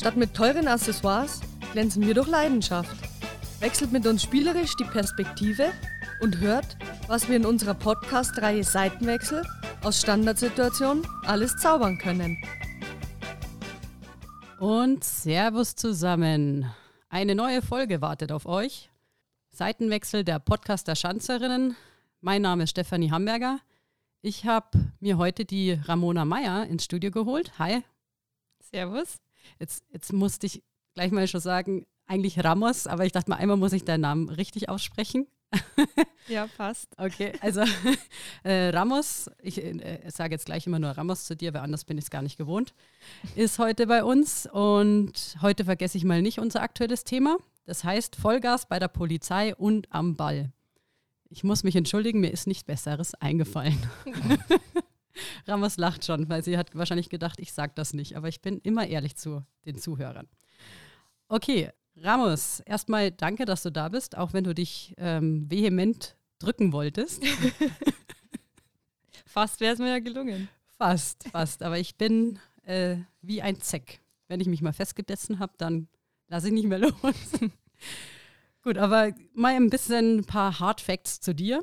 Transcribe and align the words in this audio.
Statt 0.00 0.16
mit 0.16 0.32
teuren 0.32 0.66
Accessoires 0.66 1.42
glänzen 1.72 2.06
wir 2.06 2.14
durch 2.14 2.26
Leidenschaft. 2.26 2.96
Wechselt 3.60 3.92
mit 3.92 4.06
uns 4.06 4.22
spielerisch 4.22 4.74
die 4.76 4.84
Perspektive 4.84 5.72
und 6.22 6.38
hört, 6.38 6.78
was 7.06 7.28
wir 7.28 7.36
in 7.36 7.44
unserer 7.44 7.74
Podcast-Reihe 7.74 8.64
Seitenwechsel 8.64 9.44
aus 9.82 10.00
Standardsituationen 10.00 11.06
alles 11.26 11.54
zaubern 11.58 11.98
können. 11.98 12.42
Und 14.58 15.04
Servus 15.04 15.74
zusammen. 15.74 16.64
Eine 17.10 17.34
neue 17.34 17.60
Folge 17.60 18.00
wartet 18.00 18.32
auf 18.32 18.46
euch. 18.46 18.88
Seitenwechsel 19.50 20.24
der 20.24 20.38
Podcast 20.38 20.88
der 20.88 20.94
Schanzerinnen. 20.94 21.76
Mein 22.22 22.40
Name 22.40 22.62
ist 22.62 22.70
Stefanie 22.70 23.10
Hamburger. 23.10 23.60
Ich 24.22 24.46
habe 24.46 24.92
mir 24.98 25.18
heute 25.18 25.44
die 25.44 25.72
Ramona 25.72 26.24
Meyer 26.24 26.64
ins 26.64 26.84
Studio 26.84 27.10
geholt. 27.10 27.58
Hi. 27.58 27.84
Servus. 28.60 29.20
Jetzt, 29.58 29.84
jetzt 29.90 30.12
musste 30.12 30.46
ich 30.46 30.62
gleich 30.94 31.10
mal 31.10 31.26
schon 31.28 31.40
sagen, 31.40 31.86
eigentlich 32.06 32.42
Ramos, 32.42 32.86
aber 32.86 33.06
ich 33.06 33.12
dachte 33.12 33.30
mal, 33.30 33.36
einmal 33.36 33.56
muss 33.56 33.72
ich 33.72 33.84
deinen 33.84 34.00
Namen 34.00 34.28
richtig 34.28 34.68
aussprechen. 34.68 35.26
ja, 36.28 36.46
passt. 36.56 36.88
Okay, 36.96 37.32
also 37.40 37.62
äh, 38.44 38.68
Ramos, 38.68 39.30
ich 39.42 39.62
äh, 39.62 40.00
sage 40.08 40.34
jetzt 40.34 40.46
gleich 40.46 40.66
immer 40.66 40.78
nur 40.78 40.90
Ramos 40.90 41.24
zu 41.24 41.36
dir, 41.36 41.54
weil 41.54 41.62
anders 41.62 41.84
bin 41.84 41.98
ich 41.98 42.04
es 42.04 42.10
gar 42.10 42.22
nicht 42.22 42.36
gewohnt, 42.36 42.74
ist 43.34 43.58
heute 43.58 43.86
bei 43.86 44.04
uns 44.04 44.46
und 44.46 45.36
heute 45.40 45.64
vergesse 45.64 45.98
ich 45.98 46.04
mal 46.04 46.22
nicht 46.22 46.38
unser 46.38 46.62
aktuelles 46.62 47.04
Thema. 47.04 47.36
Das 47.64 47.84
heißt 47.84 48.16
Vollgas 48.16 48.66
bei 48.66 48.78
der 48.78 48.88
Polizei 48.88 49.54
und 49.54 49.86
am 49.92 50.16
Ball. 50.16 50.52
Ich 51.28 51.44
muss 51.44 51.62
mich 51.62 51.76
entschuldigen, 51.76 52.20
mir 52.20 52.32
ist 52.32 52.48
nichts 52.48 52.64
Besseres 52.64 53.14
eingefallen. 53.14 53.78
Ramos 55.46 55.76
lacht 55.76 56.04
schon, 56.04 56.28
weil 56.28 56.44
sie 56.44 56.58
hat 56.58 56.74
wahrscheinlich 56.74 57.08
gedacht, 57.08 57.40
ich 57.40 57.52
sage 57.52 57.72
das 57.74 57.94
nicht, 57.94 58.16
aber 58.16 58.28
ich 58.28 58.40
bin 58.40 58.58
immer 58.58 58.86
ehrlich 58.86 59.16
zu 59.16 59.44
den 59.64 59.78
Zuhörern. 59.78 60.28
Okay, 61.28 61.70
Ramos, 61.96 62.60
erstmal 62.60 63.10
danke, 63.10 63.44
dass 63.44 63.62
du 63.62 63.70
da 63.70 63.88
bist, 63.88 64.16
auch 64.16 64.32
wenn 64.32 64.44
du 64.44 64.54
dich 64.54 64.94
ähm, 64.96 65.50
vehement 65.50 66.16
drücken 66.38 66.72
wolltest. 66.72 67.22
fast 69.26 69.60
wäre 69.60 69.74
es 69.74 69.78
mir 69.78 69.90
ja 69.90 69.98
gelungen. 69.98 70.48
Fast, 70.76 71.28
fast. 71.30 71.62
Aber 71.62 71.78
ich 71.78 71.96
bin 71.96 72.38
äh, 72.64 72.96
wie 73.20 73.42
ein 73.42 73.60
Zeck. 73.60 74.00
Wenn 74.28 74.40
ich 74.40 74.46
mich 74.46 74.62
mal 74.62 74.72
festgesessen 74.72 75.38
habe, 75.38 75.52
dann 75.58 75.88
lasse 76.28 76.48
ich 76.48 76.52
nicht 76.54 76.66
mehr 76.66 76.78
los. 76.78 76.92
Gut, 78.62 78.78
aber 78.78 79.12
mal 79.34 79.54
ein 79.54 79.70
bisschen 79.70 80.18
ein 80.18 80.24
paar 80.24 80.58
Hard 80.60 80.80
Facts 80.80 81.20
zu 81.20 81.34
dir. 81.34 81.62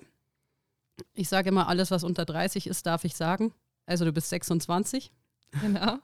Ich 1.14 1.30
sage 1.30 1.50
immer, 1.50 1.68
alles, 1.68 1.92
was 1.92 2.04
unter 2.04 2.26
30 2.26 2.68
ist, 2.68 2.86
darf 2.86 3.04
ich 3.04 3.16
sagen. 3.16 3.54
Also 3.88 4.06
du 4.06 4.12
bist 4.12 4.30
26. 4.30 5.12
Genau. 5.62 5.98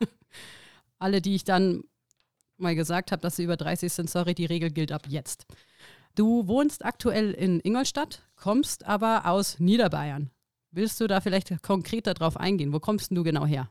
Alle, 0.99 1.21
die 1.21 1.35
ich 1.35 1.43
dann 1.43 1.83
mal 2.57 2.75
gesagt 2.75 3.11
habe, 3.11 3.21
dass 3.21 3.35
sie 3.35 3.43
über 3.43 3.57
30 3.57 3.93
sind, 3.93 4.09
sorry, 4.09 4.33
die 4.33 4.45
Regel 4.45 4.71
gilt 4.71 4.91
ab 4.91 5.03
jetzt. 5.07 5.45
Du 6.15 6.47
wohnst 6.47 6.85
aktuell 6.85 7.31
in 7.31 7.59
Ingolstadt, 7.59 8.23
kommst 8.35 8.85
aber 8.85 9.25
aus 9.27 9.59
Niederbayern. 9.59 10.31
Willst 10.71 10.99
du 11.01 11.07
da 11.07 11.21
vielleicht 11.21 11.61
konkreter 11.61 12.13
drauf 12.13 12.37
eingehen? 12.37 12.73
Wo 12.73 12.79
kommst 12.79 13.11
du 13.11 13.23
genau 13.23 13.45
her? 13.45 13.69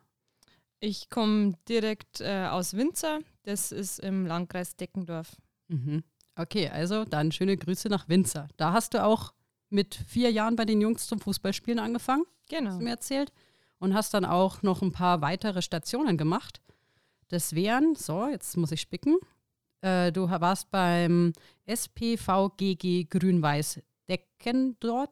Ich 0.79 1.09
komme 1.11 1.55
direkt 1.69 2.21
äh, 2.21 2.47
aus 2.47 2.75
Winzer, 2.75 3.21
das 3.45 3.73
ist 3.73 3.99
im 4.01 4.27
Landkreis 4.27 4.77
Deckendorf. 4.77 5.37
Mhm. 5.69 6.03
Okay, 6.37 6.69
also 6.69 7.05
dann 7.05 7.33
schöne 7.33 7.57
Grüße 7.57 7.89
nach 7.89 8.09
Winzer. 8.09 8.49
Da 8.57 8.73
hast 8.73 8.95
du 8.95 9.05
auch 9.05 9.33
mit 9.71 9.95
vier 9.95 10.31
Jahren 10.31 10.57
bei 10.57 10.65
den 10.65 10.81
Jungs 10.81 11.07
zum 11.07 11.21
Fußballspielen 11.21 11.79
angefangen. 11.79 12.25
Genau. 12.49 12.71
Hast 12.71 12.81
du 12.81 12.85
mir 12.85 12.91
erzählt. 12.91 13.33
Und 13.83 13.95
hast 13.95 14.15
dann 14.15 14.25
auch 14.25 14.63
noch 14.63 14.81
ein 14.81 14.93
paar 14.93 15.23
weitere 15.23 15.61
Stationen 15.61 16.17
gemacht. 16.17 16.61
Das 17.27 17.53
wären, 17.57 17.97
so, 17.97 18.29
jetzt 18.29 18.57
muss 18.57 18.71
ich 18.71 18.81
spicken. 18.81 19.19
Äh, 19.81 20.13
du 20.13 20.31
warst 20.31 20.71
beim 20.71 21.33
SPVGG 21.67 23.09
Grün-Weiß 23.11 23.81
Deckendort. 24.09 25.11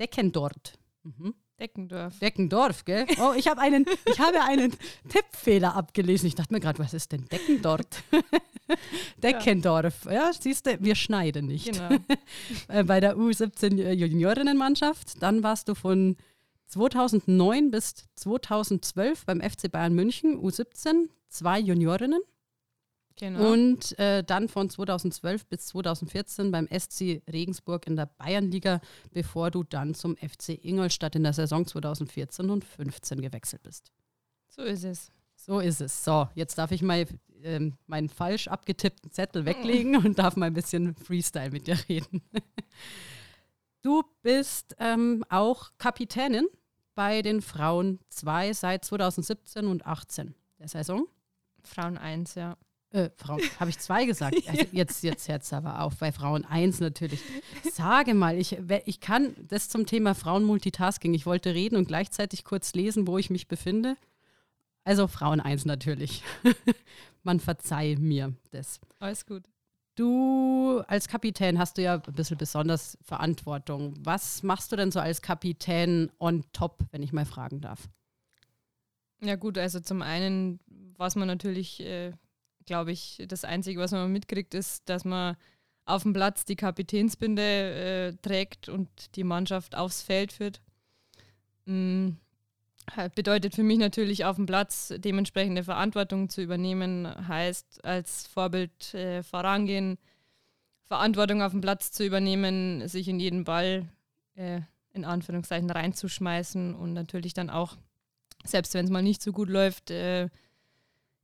Deckendort. 0.00 0.76
Mhm. 1.04 1.34
Deckendorf. 1.60 2.18
Deckendorf, 2.18 2.84
gell? 2.84 3.06
Oh, 3.20 3.32
ich 3.36 3.46
habe 3.46 3.60
einen, 3.60 3.86
ich 4.06 4.18
habe 4.18 4.42
einen 4.42 4.74
Tippfehler 5.08 5.76
abgelesen. 5.76 6.26
Ich 6.26 6.34
dachte 6.34 6.52
mir 6.52 6.58
gerade, 6.58 6.80
was 6.80 6.92
ist 6.92 7.12
denn 7.12 7.26
Deckendort? 7.26 8.02
Deckendorf. 9.22 10.06
Ja, 10.06 10.12
ja 10.12 10.32
siehst 10.32 10.66
du, 10.66 10.82
wir 10.82 10.96
schneiden 10.96 11.46
nicht. 11.46 11.72
Genau. 11.72 11.90
Äh, 12.66 12.82
bei 12.82 12.98
der 12.98 13.16
U17 13.16 13.92
Juniorinnenmannschaft. 13.92 15.22
Dann 15.22 15.44
warst 15.44 15.68
du 15.68 15.76
von 15.76 16.16
2009 16.70 17.70
bis 17.70 17.94
2012 18.14 19.26
beim 19.26 19.40
FC 19.40 19.70
Bayern 19.70 19.92
München 19.92 20.40
U17, 20.40 21.08
zwei 21.28 21.58
Juniorinnen. 21.58 22.20
Genau. 23.16 23.52
Und 23.52 23.98
äh, 23.98 24.22
dann 24.24 24.48
von 24.48 24.70
2012 24.70 25.46
bis 25.46 25.66
2014 25.66 26.50
beim 26.50 26.68
SC 26.68 27.22
Regensburg 27.30 27.86
in 27.86 27.96
der 27.96 28.06
Bayernliga, 28.06 28.80
bevor 29.10 29.50
du 29.50 29.62
dann 29.62 29.94
zum 29.94 30.16
FC 30.16 30.64
Ingolstadt 30.64 31.16
in 31.16 31.24
der 31.24 31.32
Saison 31.32 31.66
2014 31.66 32.48
und 32.48 32.64
15 32.64 33.20
gewechselt 33.20 33.62
bist. 33.62 33.92
So 34.48 34.62
ist 34.62 34.84
es. 34.84 35.12
So 35.34 35.58
ist 35.58 35.80
es. 35.80 36.04
So, 36.04 36.28
jetzt 36.34 36.56
darf 36.56 36.70
ich 36.70 36.82
mal 36.82 37.06
ähm, 37.42 37.76
meinen 37.86 38.08
falsch 38.08 38.48
abgetippten 38.48 39.10
Zettel 39.10 39.44
weglegen 39.44 39.96
und 39.96 40.18
darf 40.18 40.36
mal 40.36 40.46
ein 40.46 40.54
bisschen 40.54 40.94
Freestyle 40.94 41.50
mit 41.50 41.66
dir 41.66 41.78
reden. 41.88 42.22
Du 43.82 44.02
bist 44.20 44.76
ähm, 44.78 45.24
auch 45.30 45.70
Kapitänin 45.78 46.46
bei 47.00 47.22
den 47.22 47.40
Frauen 47.40 47.98
2 48.10 48.52
seit 48.52 48.84
2017 48.84 49.66
und 49.68 49.86
18 49.86 50.34
der 50.58 50.68
Saison. 50.68 51.06
Frauen 51.64 51.96
1, 51.96 52.34
ja. 52.34 52.58
Äh, 52.90 53.08
Frauen, 53.16 53.40
habe 53.58 53.70
ich 53.70 53.78
zwei 53.78 54.04
gesagt? 54.04 54.36
Also 54.46 54.66
jetzt, 54.70 55.02
jetzt 55.02 55.26
hört 55.26 55.50
aber 55.54 55.80
auf, 55.80 55.96
bei 55.96 56.12
Frauen 56.12 56.44
1 56.44 56.80
natürlich. 56.80 57.22
Sage 57.72 58.12
mal, 58.12 58.36
ich, 58.36 58.58
ich 58.84 59.00
kann 59.00 59.34
das 59.48 59.70
zum 59.70 59.86
Thema 59.86 60.14
Frauen-Multitasking. 60.14 61.14
Ich 61.14 61.24
wollte 61.24 61.54
reden 61.54 61.76
und 61.76 61.88
gleichzeitig 61.88 62.44
kurz 62.44 62.74
lesen, 62.74 63.06
wo 63.06 63.16
ich 63.16 63.30
mich 63.30 63.48
befinde. 63.48 63.96
Also 64.84 65.06
Frauen 65.06 65.40
1 65.40 65.64
natürlich. 65.64 66.22
Man 67.22 67.40
verzeih 67.40 67.96
mir 67.98 68.34
das. 68.50 68.78
Alles 68.98 69.24
gut. 69.24 69.44
Du 69.96 70.82
als 70.86 71.08
Kapitän 71.08 71.58
hast 71.58 71.76
du 71.76 71.82
ja 71.82 71.94
ein 71.94 72.12
bisschen 72.14 72.38
besonders 72.38 72.96
Verantwortung. 73.02 73.94
Was 73.98 74.42
machst 74.42 74.72
du 74.72 74.76
denn 74.76 74.90
so 74.90 75.00
als 75.00 75.20
Kapitän 75.20 76.10
on 76.18 76.44
top, 76.52 76.84
wenn 76.90 77.02
ich 77.02 77.12
mal 77.12 77.26
fragen 77.26 77.60
darf? 77.60 77.88
Ja 79.22 79.36
gut, 79.36 79.58
also 79.58 79.80
zum 79.80 80.00
einen, 80.00 80.60
was 80.96 81.16
man 81.16 81.28
natürlich, 81.28 81.80
äh, 81.80 82.12
glaube 82.64 82.92
ich, 82.92 83.22
das 83.28 83.44
Einzige, 83.44 83.80
was 83.80 83.90
man 83.90 84.10
mitkriegt, 84.10 84.54
ist, 84.54 84.88
dass 84.88 85.04
man 85.04 85.36
auf 85.84 86.04
dem 86.04 86.12
Platz 86.12 86.44
die 86.44 86.56
Kapitänsbinde 86.56 87.42
äh, 87.42 88.12
trägt 88.22 88.68
und 88.68 88.88
die 89.16 89.24
Mannschaft 89.24 89.74
aufs 89.74 90.02
Feld 90.02 90.32
führt. 90.32 90.62
Mhm. 91.66 92.16
Bedeutet 93.14 93.54
für 93.54 93.62
mich 93.62 93.78
natürlich 93.78 94.24
auf 94.24 94.36
dem 94.36 94.46
Platz 94.46 94.92
dementsprechende 94.96 95.64
Verantwortung 95.64 96.28
zu 96.28 96.42
übernehmen, 96.42 97.06
heißt 97.28 97.84
als 97.84 98.26
Vorbild 98.26 98.94
äh, 98.94 99.22
vorangehen, 99.22 99.98
Verantwortung 100.84 101.42
auf 101.42 101.52
dem 101.52 101.60
Platz 101.60 101.92
zu 101.92 102.04
übernehmen, 102.04 102.88
sich 102.88 103.08
in 103.08 103.20
jeden 103.20 103.44
Ball 103.44 103.88
äh, 104.34 104.60
in 104.92 105.04
Anführungszeichen 105.04 105.70
reinzuschmeißen 105.70 106.74
und 106.74 106.92
natürlich 106.92 107.32
dann 107.32 107.48
auch, 107.48 107.76
selbst 108.44 108.74
wenn 108.74 108.84
es 108.84 108.90
mal 108.90 109.02
nicht 109.02 109.22
so 109.22 109.32
gut 109.32 109.48
läuft, 109.48 109.90
äh, 109.90 110.28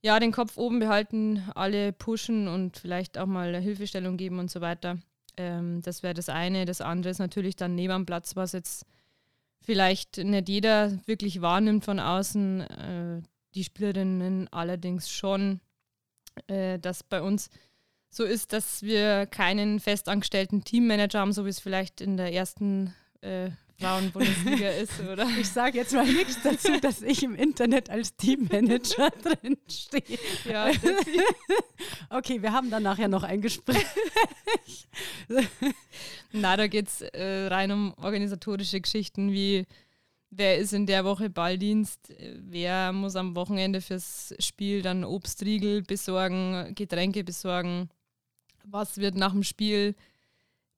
ja, 0.03 0.21
den 0.21 0.31
Kopf 0.31 0.57
oben 0.57 0.79
behalten, 0.79 1.43
alle 1.55 1.93
pushen 1.93 2.47
und 2.47 2.77
vielleicht 2.77 3.19
auch 3.19 3.27
mal 3.27 3.57
Hilfestellung 3.57 4.17
geben 4.17 4.39
und 4.39 4.51
so 4.51 4.61
weiter. 4.61 4.99
Ähm, 5.37 5.83
das 5.83 6.05
wäre 6.05 6.15
das 6.15 6.29
eine. 6.29 6.65
Das 6.65 6.81
andere 6.81 7.11
ist 7.11 7.19
natürlich 7.19 7.57
dann 7.57 7.75
neben 7.75 7.93
am 7.93 8.07
Platz, 8.07 8.37
was 8.37 8.53
jetzt 8.53 8.87
vielleicht 9.67 10.19
nicht 10.19 10.49
jeder 10.49 10.99
wirklich 11.07 11.43
wahrnimmt 11.43 11.85
von 11.85 12.01
außen, 12.01 12.61
äh, 12.61 13.23
die 13.55 13.65
Spielerinnen 13.65 14.49
allerdings 14.53 15.11
schon, 15.11 15.61
äh, 16.47 16.79
dass 16.79 17.03
bei 17.03 17.21
uns 17.21 17.51
so 18.09 18.25
ist, 18.25 18.53
dass 18.53 18.83
wir 18.83 19.27
keinen 19.27 19.81
festangestellten 19.81 20.63
Teammanager 20.63 21.19
haben, 21.19 21.33
so 21.33 21.45
wie 21.45 21.51
es 21.51 21.59
vielleicht 21.59 22.01
in 22.01 22.17
der 22.17 22.33
ersten 22.33 22.95
äh, 23.21 23.51
Frauen-Bundesliga 23.79 24.71
ist, 24.71 25.01
oder? 25.01 25.27
Ich 25.39 25.49
sage 25.49 25.79
jetzt 25.79 25.93
mal 25.93 26.07
nichts 26.07 26.43
dazu, 26.43 26.81
dass 26.81 27.03
ich 27.03 27.23
im 27.23 27.35
Internet 27.35 27.91
als 27.91 28.17
Teammanager 28.17 29.11
drin 29.23 29.59
stehe. 29.69 30.19
Ja, 30.45 30.71
okay, 32.11 32.41
wir 32.41 32.53
haben 32.53 32.71
dann 32.71 32.83
nachher 32.83 33.09
noch 33.09 33.23
ein 33.23 33.43
Gespräch. 33.43 33.85
Na, 36.33 36.57
da 36.57 36.67
geht 36.67 36.89
es 36.89 37.03
äh, 37.03 37.47
rein 37.49 37.71
um 37.71 37.95
organisatorische 37.99 38.81
Geschichten 38.81 39.33
wie 39.33 39.67
wer 40.31 40.59
ist 40.59 40.73
in 40.73 40.87
der 40.87 41.05
Woche 41.05 41.31
Balldienst, 41.31 42.13
wer 42.19 42.93
muss 42.93 43.17
am 43.17 43.37
Wochenende 43.37 43.81
fürs 43.81 44.35
Spiel 44.39 44.83
dann 44.83 45.05
Obstriegel 45.05 45.83
besorgen, 45.83 46.75
Getränke 46.75 47.25
besorgen, 47.25 47.89
was 48.65 48.99
wird 48.99 49.15
nach 49.15 49.33
dem 49.33 49.45
Spiel 49.45 49.95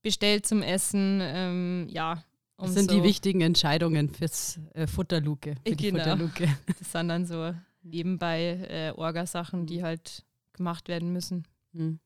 bestellt 0.02 0.46
zum 0.46 0.62
Essen, 0.62 1.20
ähm, 1.22 1.86
ja, 1.90 2.22
das 2.66 2.75
sind 2.75 2.90
die 2.90 3.02
wichtigen 3.02 3.40
Entscheidungen 3.40 4.10
fürs 4.10 4.58
äh, 4.75 4.87
Futterluke. 4.87 5.55
Für 5.66 5.76
genau. 5.76 5.99
Futterluke. 5.99 6.49
Das 6.78 6.93
sind 6.93 7.08
dann 7.08 7.26
so 7.26 7.55
nebenbei 7.82 8.66
äh, 8.69 8.93
Orgasachen, 8.99 9.66
die 9.66 9.82
halt 9.82 10.25
gemacht 10.52 10.88
werden 10.88 11.12
müssen. 11.12 11.46
Mhm. 11.72 12.00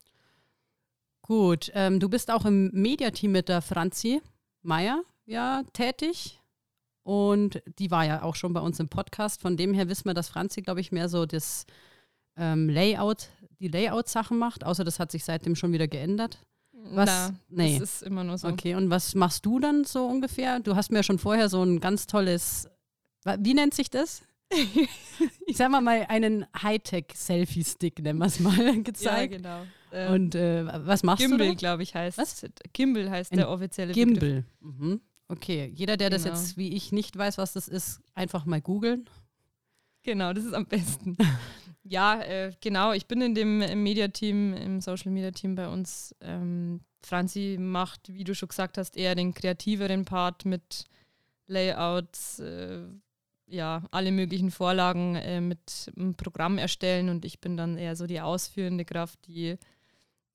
Gut, 1.23 1.71
ähm, 1.75 2.01
du 2.01 2.09
bist 2.09 2.31
auch 2.31 2.45
im 2.45 2.71
Mediateam 2.73 3.33
mit 3.33 3.49
der 3.49 3.63
Franzi 3.63 4.21
Meier 4.63 5.03
ja 5.25 5.63
tätig. 5.73 6.41
Und 7.05 7.63
die 7.79 7.91
war 7.91 8.05
ja 8.05 8.23
auch 8.23 8.37
schon 8.37 8.53
bei 8.53 8.61
uns 8.61 8.79
im 8.79 8.89
Podcast. 8.89 9.41
Von 9.41 9.57
dem 9.57 9.75
her 9.75 9.89
wissen 9.89 10.05
wir, 10.05 10.15
dass 10.15 10.29
Franzi, 10.29 10.63
glaube 10.63 10.81
ich, 10.81 10.93
mehr 10.93 11.09
so 11.09 11.27
das 11.27 11.67
ähm, 12.37 12.69
Layout, 12.69 13.29
die 13.59 13.69
Layout-Sachen 13.69 14.39
macht. 14.39 14.65
Außer 14.65 14.85
das 14.85 14.99
hat 14.99 15.11
sich 15.11 15.25
seitdem 15.25 15.57
schon 15.57 15.73
wieder 15.73 15.89
geändert. 15.89 16.39
Was? 16.91 17.07
Na, 17.07 17.35
nee. 17.49 17.79
Das 17.79 17.95
ist 17.95 18.03
immer 18.03 18.25
nur 18.25 18.39
so. 18.39 18.49
Okay, 18.49 18.75
und 18.75 18.91
was 18.91 19.15
machst 19.15 19.47
du 19.47 19.59
dann 19.59 19.85
so 19.85 20.07
ungefähr? 20.07 20.61
Du 20.61 20.77
hast 20.77 20.91
mir 20.91 21.03
schon 21.03 21.19
vorher 21.19 21.49
so 21.49 21.63
ein 21.63 21.81
ganz 21.81 22.07
tolles, 22.07 22.69
wie 23.39 23.55
nennt 23.55 23.75
sich 23.75 23.91
das? 23.91 24.23
ich 25.47 25.57
sag 25.57 25.71
mal 25.71 25.81
mal 25.81 26.07
einen 26.09 26.47
Hightech-Selfie-Stick, 26.61 28.03
nennen 28.03 28.19
wir 28.19 28.27
es 28.27 28.41
mal, 28.41 28.83
gezeigt. 28.83 29.33
Ja, 29.33 29.39
genau. 29.39 30.13
Und 30.15 30.35
äh, 30.35 30.65
was 30.87 31.03
machst 31.03 31.23
Gimbal, 31.23 31.39
du? 31.39 31.45
Gimbal, 31.45 31.57
glaube 31.57 31.83
ich, 31.83 31.95
heißt. 31.95 32.19
Was? 32.19 32.47
Gimbal 32.73 33.11
heißt 33.11 33.33
ein 33.33 33.39
der 33.39 33.51
offizielle 33.51 33.93
Gimbal. 33.93 34.45
Mhm. 34.61 35.01
Okay, 35.29 35.73
jeder, 35.75 35.97
der 35.97 36.11
genau. 36.11 36.23
das 36.23 36.41
jetzt 36.41 36.57
wie 36.57 36.75
ich 36.75 36.93
nicht 36.93 37.17
weiß, 37.17 37.39
was 37.39 37.53
das 37.55 37.69
ist, 37.69 38.01
einfach 38.15 38.45
mal 38.45 38.61
googeln. 38.61 39.09
Genau, 40.03 40.33
das 40.33 40.45
ist 40.45 40.55
am 40.55 40.67
besten. 40.67 41.17
ja, 41.85 42.21
äh, 42.21 42.53
genau. 42.61 42.93
Ich 42.93 43.07
bin 43.07 43.21
in 43.21 43.35
dem 43.35 43.59
Media-Team, 43.83 44.55
im 44.55 44.81
Social-Media-Team 44.81 45.55
bei 45.55 45.69
uns. 45.69 46.15
Ähm, 46.21 46.81
Franzi 47.05 47.57
macht, 47.59 48.13
wie 48.13 48.25
du 48.25 48.35
schon 48.35 48.49
gesagt 48.49 48.79
hast, 48.79 48.97
eher 48.97 49.15
den 49.15 49.35
kreativeren 49.35 50.05
Part 50.05 50.45
mit 50.45 50.85
Layouts, 51.47 52.39
äh, 52.39 52.85
ja, 53.47 53.83
alle 53.91 54.13
möglichen 54.13 54.51
Vorlagen 54.51 55.17
äh, 55.17 55.41
mit 55.41 55.93
einem 55.97 56.15
Programm 56.15 56.59
erstellen 56.59 57.09
und 57.09 57.25
ich 57.25 57.41
bin 57.41 57.57
dann 57.57 57.77
eher 57.77 57.97
so 57.97 58.07
die 58.07 58.21
ausführende 58.21 58.85
Kraft, 58.85 59.19
die 59.27 59.59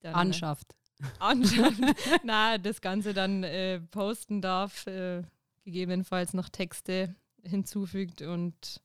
dann, 0.02 0.14
äh, 0.14 0.16
anschafft. 0.16 0.76
Anschafft. 1.20 1.80
Na, 2.24 2.58
das 2.58 2.82
Ganze 2.82 3.14
dann 3.14 3.44
äh, 3.44 3.80
posten 3.80 4.42
darf, 4.42 4.86
äh, 4.88 5.24
gegebenenfalls 5.64 6.34
noch 6.34 6.50
Texte 6.50 7.16
hinzufügt 7.44 8.22
und 8.22 8.82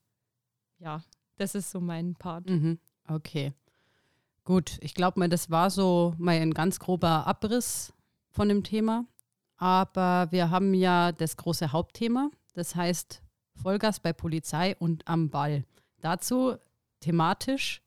ja, 0.79 1.03
das 1.37 1.55
ist 1.55 1.71
so 1.71 1.79
mein 1.79 2.15
Part. 2.15 2.49
Mhm. 2.49 2.79
Okay. 3.07 3.53
Gut, 4.45 4.77
ich 4.81 4.93
glaube 4.93 5.19
mal, 5.19 5.29
das 5.29 5.49
war 5.49 5.69
so 5.69 6.13
mal 6.17 6.35
ein 6.35 6.53
ganz 6.53 6.79
grober 6.79 7.25
Abriss 7.27 7.93
von 8.31 8.49
dem 8.49 8.63
Thema. 8.63 9.05
Aber 9.57 10.27
wir 10.31 10.49
haben 10.49 10.73
ja 10.73 11.13
das 11.13 11.37
große 11.37 11.71
Hauptthema, 11.71 12.29
das 12.53 12.75
heißt 12.75 13.21
Vollgas 13.55 13.99
bei 13.99 14.11
Polizei 14.11 14.75
und 14.77 15.07
am 15.07 15.29
Ball. 15.29 15.63
Dazu 16.01 16.57
thematisch. 16.99 17.81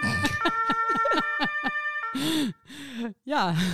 ja. 3.24 3.56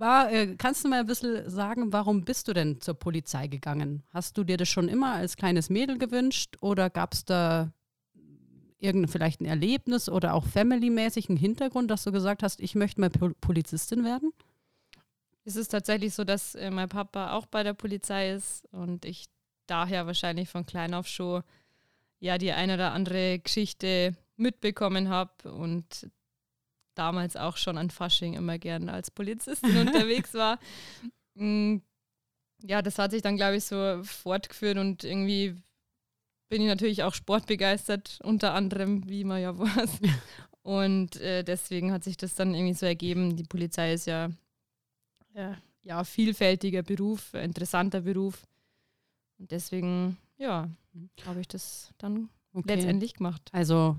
War, 0.00 0.32
äh, 0.32 0.56
kannst 0.56 0.82
du 0.82 0.88
mal 0.88 1.00
ein 1.00 1.06
bisschen 1.06 1.50
sagen, 1.50 1.92
warum 1.92 2.24
bist 2.24 2.48
du 2.48 2.54
denn 2.54 2.80
zur 2.80 2.94
Polizei 2.94 3.48
gegangen? 3.48 4.02
Hast 4.08 4.38
du 4.38 4.44
dir 4.44 4.56
das 4.56 4.70
schon 4.70 4.88
immer 4.88 5.12
als 5.12 5.36
kleines 5.36 5.68
Mädel 5.68 5.98
gewünscht 5.98 6.56
oder 6.62 6.88
gab 6.88 7.12
es 7.12 7.26
da 7.26 7.70
irgendein 8.78 9.12
vielleicht 9.12 9.42
ein 9.42 9.44
Erlebnis 9.44 10.08
oder 10.08 10.32
auch 10.32 10.46
family-mäßig 10.46 11.28
einen 11.28 11.36
Hintergrund, 11.36 11.90
dass 11.90 12.04
du 12.04 12.12
gesagt 12.12 12.42
hast, 12.42 12.60
ich 12.60 12.74
möchte 12.74 12.98
mal 13.02 13.10
Polizistin 13.10 14.02
werden? 14.02 14.32
Es 15.44 15.56
ist 15.56 15.68
tatsächlich 15.68 16.14
so, 16.14 16.24
dass 16.24 16.54
äh, 16.54 16.70
mein 16.70 16.88
Papa 16.88 17.32
auch 17.32 17.44
bei 17.44 17.62
der 17.62 17.74
Polizei 17.74 18.32
ist 18.32 18.66
und 18.72 19.04
ich 19.04 19.26
daher 19.66 20.06
wahrscheinlich 20.06 20.48
von 20.48 20.64
klein 20.64 20.94
auf 20.94 21.08
schon 21.08 21.42
ja 22.20 22.38
die 22.38 22.52
eine 22.52 22.74
oder 22.74 22.92
andere 22.92 23.38
Geschichte 23.38 24.16
mitbekommen 24.38 25.10
habe 25.10 25.52
und 25.52 26.10
damals 26.94 27.36
auch 27.36 27.56
schon 27.56 27.78
an 27.78 27.90
Fasching 27.90 28.34
immer 28.34 28.58
gern 28.58 28.88
als 28.88 29.10
Polizistin 29.10 29.76
unterwegs 29.86 30.34
war. 30.34 30.58
Mm, 31.34 31.78
ja, 32.62 32.82
das 32.82 32.98
hat 32.98 33.10
sich 33.10 33.22
dann, 33.22 33.36
glaube 33.36 33.56
ich, 33.56 33.64
so 33.64 34.00
fortgeführt 34.02 34.78
und 34.78 35.04
irgendwie 35.04 35.56
bin 36.48 36.62
ich 36.62 36.68
natürlich 36.68 37.02
auch 37.04 37.14
sportbegeistert, 37.14 38.18
unter 38.22 38.54
anderem, 38.54 39.08
wie 39.08 39.24
man 39.24 39.40
ja 39.40 39.56
weiß. 39.58 40.00
Und 40.62 41.16
äh, 41.16 41.42
deswegen 41.42 41.92
hat 41.92 42.04
sich 42.04 42.16
das 42.16 42.34
dann 42.34 42.54
irgendwie 42.54 42.74
so 42.74 42.84
ergeben. 42.84 43.36
Die 43.36 43.44
Polizei 43.44 43.94
ist 43.94 44.06
ja, 44.06 44.28
ja, 45.32 45.56
ja 45.82 46.04
vielfältiger 46.04 46.82
Beruf, 46.82 47.32
interessanter 47.34 48.02
Beruf. 48.02 48.42
Und 49.38 49.50
deswegen, 49.52 50.18
ja, 50.36 50.68
habe 51.24 51.40
ich 51.40 51.48
das 51.48 51.94
dann 51.98 52.28
okay. 52.52 52.74
letztendlich 52.74 53.14
gemacht. 53.14 53.48
Also 53.52 53.96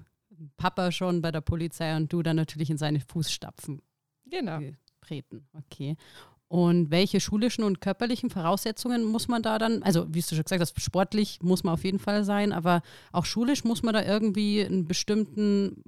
Papa 0.57 0.91
schon 0.91 1.21
bei 1.21 1.31
der 1.31 1.41
Polizei 1.41 1.95
und 1.95 2.11
du 2.11 2.21
dann 2.21 2.35
natürlich 2.35 2.69
in 2.69 2.77
seine 2.77 2.99
Fußstapfen 2.99 3.81
genau. 4.25 4.59
treten. 5.01 5.47
Okay. 5.53 5.95
Und 6.47 6.91
welche 6.91 7.21
schulischen 7.21 7.63
und 7.63 7.79
körperlichen 7.79 8.29
Voraussetzungen 8.29 9.05
muss 9.05 9.29
man 9.29 9.41
da 9.41 9.57
dann, 9.57 9.83
also 9.83 10.13
wie 10.13 10.19
du 10.19 10.35
schon 10.35 10.43
gesagt 10.43 10.61
hast, 10.61 10.81
sportlich 10.81 11.41
muss 11.41 11.63
man 11.63 11.73
auf 11.73 11.85
jeden 11.85 11.99
Fall 11.99 12.25
sein, 12.25 12.51
aber 12.51 12.81
auch 13.13 13.23
schulisch 13.23 13.63
muss 13.63 13.83
man 13.83 13.93
da 13.93 14.03
irgendwie 14.03 14.61
einen 14.65 14.85
bestimmten, 14.85 15.81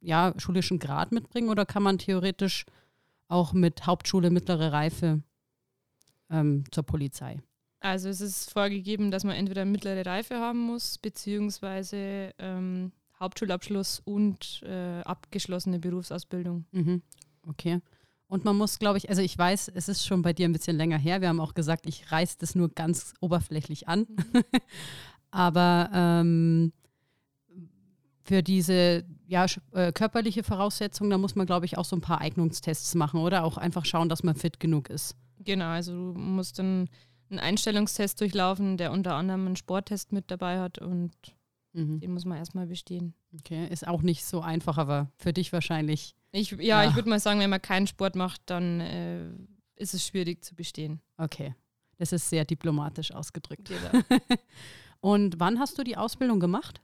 ja, 0.00 0.32
schulischen 0.38 0.78
Grad 0.78 1.12
mitbringen 1.12 1.50
oder 1.50 1.66
kann 1.66 1.82
man 1.82 1.98
theoretisch 1.98 2.64
auch 3.28 3.52
mit 3.52 3.86
Hauptschule, 3.86 4.30
mittlere 4.30 4.72
Reife 4.72 5.22
ähm, 6.30 6.64
zur 6.70 6.84
Polizei? 6.84 7.42
Also 7.80 8.08
es 8.08 8.22
ist 8.22 8.50
vorgegeben, 8.50 9.10
dass 9.10 9.24
man 9.24 9.34
entweder 9.34 9.66
mittlere 9.66 10.06
Reife 10.06 10.36
haben 10.36 10.60
muss, 10.60 10.96
beziehungsweise 10.96 12.32
ähm, 12.38 12.92
Hauptschulabschluss 13.22 14.02
und 14.04 14.62
äh, 14.64 15.00
abgeschlossene 15.02 15.78
Berufsausbildung. 15.78 16.66
Mhm. 16.72 17.02
Okay. 17.46 17.80
Und 18.26 18.44
man 18.44 18.56
muss, 18.56 18.78
glaube 18.78 18.98
ich, 18.98 19.10
also 19.10 19.20
ich 19.20 19.36
weiß, 19.36 19.70
es 19.74 19.88
ist 19.88 20.06
schon 20.06 20.22
bei 20.22 20.32
dir 20.32 20.48
ein 20.48 20.52
bisschen 20.52 20.76
länger 20.76 20.98
her. 20.98 21.20
Wir 21.20 21.28
haben 21.28 21.40
auch 21.40 21.54
gesagt, 21.54 21.86
ich 21.86 22.10
reiße 22.10 22.36
das 22.38 22.54
nur 22.54 22.70
ganz 22.70 23.14
oberflächlich 23.20 23.88
an. 23.88 24.06
Mhm. 24.08 24.42
Aber 25.30 25.90
ähm, 25.92 26.72
für 28.24 28.42
diese 28.42 29.04
ja, 29.26 29.46
äh, 29.72 29.92
körperliche 29.92 30.42
Voraussetzung, 30.42 31.10
da 31.10 31.18
muss 31.18 31.34
man, 31.34 31.46
glaube 31.46 31.66
ich, 31.66 31.78
auch 31.78 31.84
so 31.84 31.96
ein 31.96 32.00
paar 32.00 32.20
Eignungstests 32.20 32.94
machen 32.94 33.20
oder 33.20 33.44
auch 33.44 33.56
einfach 33.56 33.84
schauen, 33.84 34.08
dass 34.08 34.22
man 34.22 34.34
fit 34.34 34.60
genug 34.60 34.90
ist. 34.90 35.16
Genau, 35.40 35.66
also 35.66 35.92
du 35.92 36.18
musst 36.18 36.58
dann 36.58 36.88
einen 37.30 37.40
Einstellungstest 37.40 38.20
durchlaufen, 38.20 38.76
der 38.76 38.92
unter 38.92 39.14
anderem 39.14 39.46
einen 39.46 39.56
Sporttest 39.56 40.12
mit 40.12 40.30
dabei 40.30 40.60
hat 40.60 40.78
und 40.78 41.12
Mhm. 41.72 42.00
Den 42.00 42.12
muss 42.12 42.24
man 42.24 42.38
erstmal 42.38 42.66
bestehen. 42.66 43.14
Okay, 43.38 43.66
ist 43.68 43.86
auch 43.86 44.02
nicht 44.02 44.24
so 44.24 44.40
einfach, 44.40 44.78
aber 44.78 45.10
für 45.16 45.32
dich 45.32 45.52
wahrscheinlich. 45.52 46.14
Ich, 46.32 46.50
ja, 46.52 46.82
ja. 46.82 46.88
ich 46.88 46.94
würde 46.94 47.08
mal 47.08 47.20
sagen, 47.20 47.40
wenn 47.40 47.50
man 47.50 47.62
keinen 47.62 47.86
Sport 47.86 48.16
macht, 48.16 48.42
dann 48.46 48.80
äh, 48.80 49.30
ist 49.76 49.94
es 49.94 50.06
schwierig 50.06 50.44
zu 50.44 50.54
bestehen. 50.54 51.00
Okay, 51.16 51.54
das 51.98 52.12
ist 52.12 52.28
sehr 52.28 52.44
diplomatisch 52.44 53.12
ausgedrückt. 53.12 53.68
Genau. 53.68 54.04
Und 55.00 55.40
wann 55.40 55.58
hast 55.58 55.78
du 55.78 55.84
die 55.84 55.96
Ausbildung 55.96 56.40
gemacht? 56.40 56.80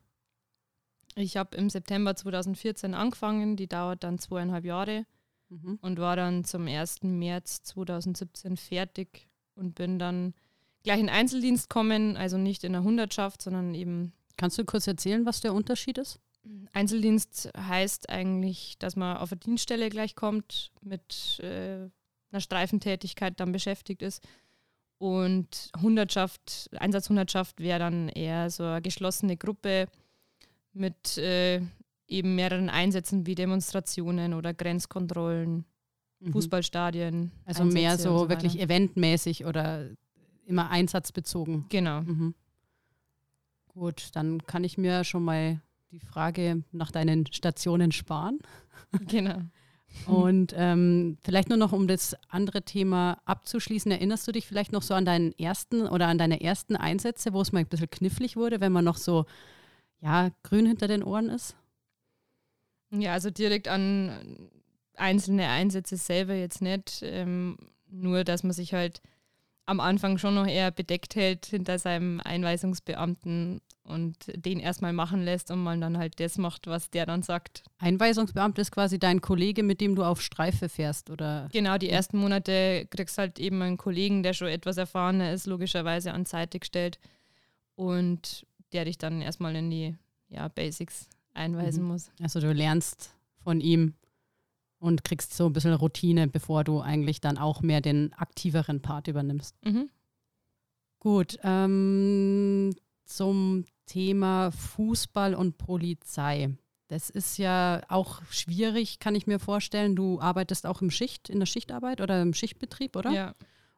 Ich 1.15 1.37
habe 1.37 1.57
im 1.57 1.71
September 1.71 2.15
2014 2.15 2.95
angefangen, 2.95 3.57
die 3.57 3.69
dauert 3.69 4.05
dann 4.05 4.19
zweieinhalb 4.19 4.65
Jahre 4.65 5.07
mhm. 5.49 5.79
und 5.81 5.99
war 5.99 6.17
dann 6.17 6.45
zum 6.45 6.67
1. 6.67 7.03
März 7.03 7.63
2017 7.63 8.57
fertig 8.57 9.29
und 9.55 9.75
bin 9.75 9.99
dann 9.99 10.35
gleich 10.83 11.01
in 11.01 11.09
Einzeldienst 11.09 11.69
kommen, 11.69 12.17
also 12.17 12.39
nicht 12.39 12.65
in 12.65 12.73
der 12.73 12.83
Hundertschaft, 12.85 13.43
sondern 13.43 13.75
eben 13.75 14.13
Kannst 14.39 14.57
du 14.57 14.65
kurz 14.65 14.87
erzählen, 14.87 15.27
was 15.27 15.41
der 15.41 15.53
Unterschied 15.53 15.99
ist? 15.99 16.21
Einzeldienst 16.73 17.51
heißt 17.57 18.09
eigentlich, 18.09 18.79
dass 18.79 18.97
man 18.97 19.19
auf 19.19 19.33
eine 19.33 19.41
Dienststelle 19.41 19.91
gleich 19.91 20.15
kommt, 20.15 20.71
mit 20.81 21.41
äh, 21.43 21.91
einer 22.31 22.41
Streifentätigkeit 22.41 23.39
dann 23.41 23.53
beschäftigt 23.53 24.01
ist. 24.01 24.23
Und 24.99 25.71
Hundertschaft, 25.81 26.71
Einsatzhundertschaft 26.79 27.61
wäre 27.61 27.81
dann 27.81 28.09
eher 28.09 28.49
so 28.51 28.65
eine 28.65 28.83
geschlossene 28.83 29.37
Gruppe 29.37 29.89
mit 30.73 31.19
äh, 31.19 31.61
eben 32.07 32.35
mehreren 32.35 32.71
Einsätzen 32.71 33.27
wie 33.27 33.35
Demonstrationen 33.35 34.35
oder 34.35 34.55
Grenzkontrollen, 34.55 35.65
mhm. 36.21 36.33
Fußballstadien. 36.33 37.33
Also 37.45 37.63
Einsätze 37.63 37.83
mehr 37.83 37.99
so, 37.99 38.19
so 38.19 38.29
wirklich 38.29 38.59
eventmäßig 38.61 39.45
oder 39.45 39.89
immer 40.47 40.71
einsatzbezogen. 40.71 41.67
Genau. 41.69 42.03
Mhm. 42.03 42.35
Gut, 43.79 44.09
dann 44.15 44.45
kann 44.45 44.65
ich 44.65 44.77
mir 44.77 45.05
schon 45.05 45.23
mal 45.23 45.61
die 45.93 46.01
Frage 46.01 46.65
nach 46.73 46.91
deinen 46.91 47.27
Stationen 47.33 47.93
sparen. 47.93 48.39
Genau. 49.07 49.43
Und 50.07 50.55
ähm, 50.57 51.19
vielleicht 51.25 51.49
nur 51.49 51.59
noch, 51.59 51.73
um 51.73 51.89
das 51.89 52.17
andere 52.29 52.63
Thema 52.63 53.19
abzuschließen, 53.25 53.91
erinnerst 53.91 54.27
du 54.27 54.33
dich 54.33 54.47
vielleicht 54.47 54.73
noch 54.73 54.83
so 54.83 54.95
an 54.95 55.05
deinen 55.05 55.33
ersten 55.33 55.87
oder 55.87 56.07
an 56.07 56.17
deine 56.17 56.41
ersten 56.41 56.77
Einsätze, 56.77 57.33
wo 57.33 57.41
es 57.41 57.53
mal 57.53 57.61
ein 57.61 57.67
bisschen 57.67 57.91
knifflig 57.91 58.37
wurde, 58.37 58.61
wenn 58.61 58.73
man 58.73 58.85
noch 58.85 58.97
so, 58.97 59.27
ja, 60.01 60.31
grün 60.43 60.65
hinter 60.65 60.89
den 60.89 61.03
Ohren 61.03 61.29
ist? 61.29 61.57
Ja, 62.91 63.13
also 63.13 63.31
direkt 63.31 63.69
an 63.69 64.49
einzelne 64.97 65.49
Einsätze 65.49 65.97
selber 65.97 66.35
jetzt 66.35 66.63
nicht. 66.63 67.01
Ähm, 67.03 67.59
nur, 67.91 68.25
dass 68.25 68.43
man 68.43 68.53
sich 68.53 68.73
halt 68.73 69.03
am 69.69 69.81
Anfang 69.81 70.17
schon 70.17 70.35
noch 70.35 70.47
eher 70.47 70.71
bedeckt 70.71 71.15
hält 71.15 71.45
hinter 71.45 71.79
seinem 71.79 72.21
Einweisungsbeamten 72.21 73.61
und 73.83 74.17
den 74.35 74.61
erstmal 74.61 74.95
machen 74.95 75.23
lässt 75.23 75.51
und 75.51 75.63
man 75.63 75.83
dann 75.83 75.99
halt 75.99 76.21
das 76.21 76.39
macht, 76.39 76.67
was 76.67 76.91
der 76.91 77.05
dann 77.05 77.23
sagt. 77.23 77.65
Einweisungsbeamter 77.77 78.63
ist 78.63 78.73
quasi 78.73 78.99
dein 78.99 79.21
Kollege, 79.21 79.63
mit 79.63 79.83
dem 79.83 79.95
du 79.95 80.05
auf 80.05 80.23
Streife 80.23 80.71
fährst, 80.71 81.11
oder? 81.11 81.51
Genau, 81.53 81.77
die 81.77 81.91
ersten 81.91 82.17
Monate 82.17 82.87
kriegst 82.89 83.19
halt 83.19 83.39
eben 83.39 83.61
einen 83.61 83.77
Kollegen, 83.77 84.23
der 84.23 84.33
schon 84.33 84.49
etwas 84.49 84.79
erfahrener 84.79 85.35
ist, 85.35 85.47
logischerweise 85.47 86.15
an 86.15 86.25
Seite 86.25 86.59
gestellt 86.59 86.99
und 87.77 88.47
der 88.73 88.87
dich 88.87 88.97
dann 88.97 89.21
erstmal 89.21 89.55
in 89.55 89.69
die 89.69 89.97
ja, 90.31 90.49
Basics 90.49 91.11
einweisen 91.35 91.83
mhm. 91.83 91.91
muss. 91.91 92.11
Also 92.23 92.41
du 92.41 92.53
lernst 92.53 93.13
von 93.45 93.61
ihm 93.61 93.93
und 94.79 95.05
kriegst 95.05 95.35
so 95.35 95.47
ein 95.47 95.53
bisschen 95.53 95.75
Routine, 95.75 96.29
bevor 96.29 96.65
du 96.65 96.81
eigentlich 96.81 97.21
dann 97.21 97.39
auch 97.39 97.63
mehr 97.63 97.81
den 97.81 98.13
aktiveren 98.15 98.81
Part 98.81 99.09
übernimmst. 99.09 99.55
Mhm. 99.65 99.91
Gut, 101.01 101.39
ähm, 101.43 102.75
zum 103.05 103.65
Thema 103.87 104.51
Fußball 104.51 105.35
und 105.35 105.59
Polizei. 105.59 106.57
Das 106.89 107.11
ist 107.11 107.39
ja 107.39 107.83
auch 107.89 108.23
schwierig, 108.31 108.99
kann 108.99 109.15
ich 109.15 109.27
mir 109.27 109.39
vorstellen. 109.39 109.95
Du 109.95 110.21
arbeitest 110.21 110.67
auch 110.67 110.81
im 110.81 110.91
Schicht, 110.91 111.29
in 111.29 111.39
der 111.39 111.47
Schichtarbeit 111.47 112.01
oder 112.01 112.23
im 112.23 112.35
Schichtbetrieb, 112.35 112.97
oder? 112.97 113.11
Ja. 113.11 113.35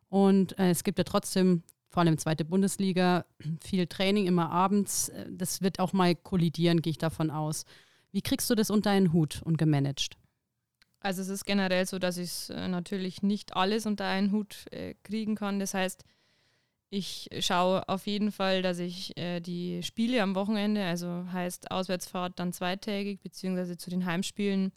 Und 0.08 0.58
äh, 0.58 0.70
es 0.70 0.84
gibt 0.84 0.98
ja 0.98 1.04
trotzdem, 1.04 1.62
vor 1.88 2.02
allem 2.02 2.18
zweite 2.18 2.44
Bundesliga, 2.44 3.24
viel 3.60 3.86
Training 3.86 4.26
immer 4.26 4.50
abends. 4.50 5.10
Das 5.28 5.60
wird 5.60 5.80
auch 5.80 5.92
mal 5.92 6.14
kollidieren, 6.14 6.82
gehe 6.82 6.92
ich 6.92 6.98
davon 6.98 7.30
aus. 7.30 7.64
Wie 8.12 8.22
kriegst 8.22 8.48
du 8.50 8.54
das 8.54 8.70
unter 8.70 8.90
einen 8.90 9.12
Hut 9.12 9.42
und 9.44 9.56
gemanagt? 9.56 10.16
Also 11.00 11.22
es 11.22 11.28
ist 11.28 11.44
generell 11.44 11.86
so, 11.86 11.98
dass 11.98 12.18
ich 12.18 12.50
äh, 12.50 12.68
natürlich 12.68 13.22
nicht 13.22 13.56
alles 13.56 13.86
unter 13.86 14.06
einen 14.06 14.32
Hut 14.32 14.66
äh, 14.70 14.94
kriegen 15.02 15.34
kann. 15.34 15.58
Das 15.58 15.72
heißt, 15.74 16.04
ich 16.90 17.30
schaue 17.38 17.88
auf 17.88 18.06
jeden 18.06 18.32
Fall, 18.32 18.62
dass 18.62 18.78
ich 18.78 19.16
äh, 19.16 19.40
die 19.40 19.82
Spiele 19.82 20.22
am 20.22 20.34
Wochenende, 20.34 20.84
also 20.84 21.24
heißt 21.32 21.70
Auswärtsfahrt 21.70 22.38
dann 22.38 22.52
zweitägig, 22.52 23.20
beziehungsweise 23.20 23.76
zu 23.76 23.90
den 23.90 24.04
Heimspielen, 24.04 24.72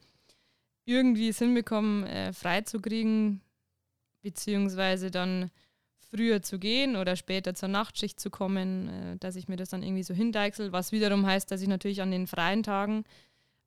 irgendwie 0.85 1.29
es 1.29 1.39
hinbekomme, 1.39 2.09
äh, 2.09 2.33
frei 2.33 2.61
zu 2.61 2.79
kriegen, 2.79 3.41
beziehungsweise 4.21 5.11
dann 5.11 5.49
früher 6.09 6.43
zu 6.43 6.59
gehen 6.59 6.95
oder 6.95 7.15
später 7.15 7.55
zur 7.55 7.69
Nachtschicht 7.69 8.19
zu 8.19 8.29
kommen, 8.29 8.89
äh, 8.89 9.17
dass 9.17 9.35
ich 9.35 9.47
mir 9.47 9.55
das 9.57 9.69
dann 9.69 9.83
irgendwie 9.83 10.03
so 10.03 10.13
hindeichsel, 10.13 10.71
was 10.71 10.91
wiederum 10.91 11.25
heißt, 11.25 11.49
dass 11.49 11.61
ich 11.61 11.67
natürlich 11.67 12.01
an 12.01 12.11
den 12.11 12.27
freien 12.27 12.63
Tagen 12.63 13.03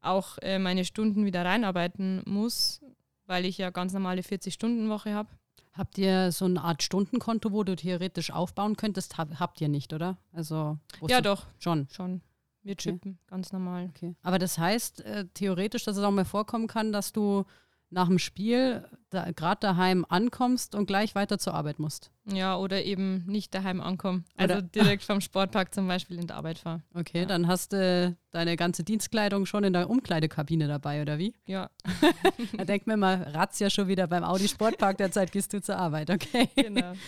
auch 0.06 0.38
äh, 0.38 0.58
meine 0.58 0.84
Stunden 0.84 1.24
wieder 1.24 1.44
reinarbeiten 1.44 2.22
muss, 2.26 2.80
weil 3.26 3.44
ich 3.44 3.58
ja 3.58 3.70
ganz 3.70 3.92
normale 3.92 4.22
40-Stunden-Woche 4.22 5.14
habe. 5.14 5.28
Habt 5.72 5.98
ihr 5.98 6.32
so 6.32 6.46
eine 6.46 6.62
Art 6.62 6.82
Stundenkonto, 6.82 7.52
wo 7.52 7.62
du 7.62 7.76
theoretisch 7.76 8.30
aufbauen 8.30 8.76
könntest? 8.76 9.18
Hab, 9.18 9.38
habt 9.38 9.60
ihr 9.60 9.68
nicht, 9.68 9.92
oder? 9.92 10.16
Also 10.32 10.78
ja, 11.06 11.20
doch. 11.20 11.46
Schon. 11.58 11.86
Schon. 11.90 12.22
Wir 12.62 12.76
chippen, 12.76 13.12
okay. 13.12 13.26
ganz 13.28 13.52
normal. 13.52 13.90
Okay. 13.94 14.16
Aber 14.22 14.38
das 14.40 14.58
heißt 14.58 15.02
äh, 15.02 15.26
theoretisch, 15.34 15.84
dass 15.84 15.96
es 15.96 16.02
auch 16.02 16.10
mal 16.10 16.24
vorkommen 16.24 16.66
kann, 16.66 16.92
dass 16.92 17.12
du 17.12 17.44
nach 17.90 18.08
dem 18.08 18.18
Spiel 18.18 18.84
da, 19.10 19.30
gerade 19.30 19.60
daheim 19.60 20.04
ankommst 20.08 20.74
und 20.74 20.86
gleich 20.86 21.14
weiter 21.14 21.38
zur 21.38 21.54
Arbeit 21.54 21.78
musst. 21.78 22.10
Ja, 22.32 22.56
oder 22.56 22.84
eben 22.84 23.24
nicht 23.26 23.54
daheim 23.54 23.80
ankommen. 23.80 24.24
Also 24.36 24.54
oder? 24.54 24.62
direkt 24.74 25.04
vom 25.04 25.20
Sportpark 25.20 25.72
zum 25.72 25.86
Beispiel 25.86 26.18
in 26.18 26.26
die 26.26 26.32
Arbeit 26.32 26.58
fahren. 26.58 26.82
Okay, 26.94 27.20
ja. 27.20 27.26
dann 27.26 27.46
hast 27.46 27.72
du 27.72 28.16
deine 28.32 28.56
ganze 28.56 28.82
Dienstkleidung 28.82 29.46
schon 29.46 29.64
in 29.64 29.72
der 29.72 29.88
Umkleidekabine 29.88 30.66
dabei, 30.66 31.02
oder 31.02 31.18
wie? 31.18 31.34
Ja. 31.46 31.70
da 32.56 32.64
denkt 32.64 32.86
mir 32.86 32.96
mal, 32.96 33.22
Razzia 33.22 33.70
schon 33.70 33.88
wieder 33.88 34.06
beim 34.08 34.24
Audi 34.24 34.48
Sportpark, 34.48 34.98
derzeit 34.98 35.30
gehst 35.30 35.52
du 35.52 35.62
zur 35.62 35.76
Arbeit, 35.76 36.10
okay? 36.10 36.48
Genau. 36.56 36.92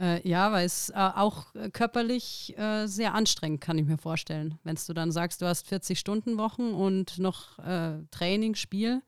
Äh, 0.00 0.26
ja, 0.26 0.50
weil 0.50 0.64
es 0.64 0.88
äh, 0.88 0.94
auch 0.94 1.48
körperlich 1.74 2.56
äh, 2.56 2.86
sehr 2.86 3.12
anstrengend, 3.12 3.60
kann 3.60 3.76
ich 3.76 3.84
mir 3.84 3.98
vorstellen. 3.98 4.58
Wenn 4.64 4.78
du 4.86 4.94
dann 4.94 5.12
sagst, 5.12 5.42
du 5.42 5.46
hast 5.46 5.68
40 5.68 5.98
Stunden 5.98 6.38
Wochen 6.38 6.72
und 6.72 7.18
noch 7.18 7.58
äh, 7.58 7.98
Training, 8.10 8.54
Spiel, 8.54 9.02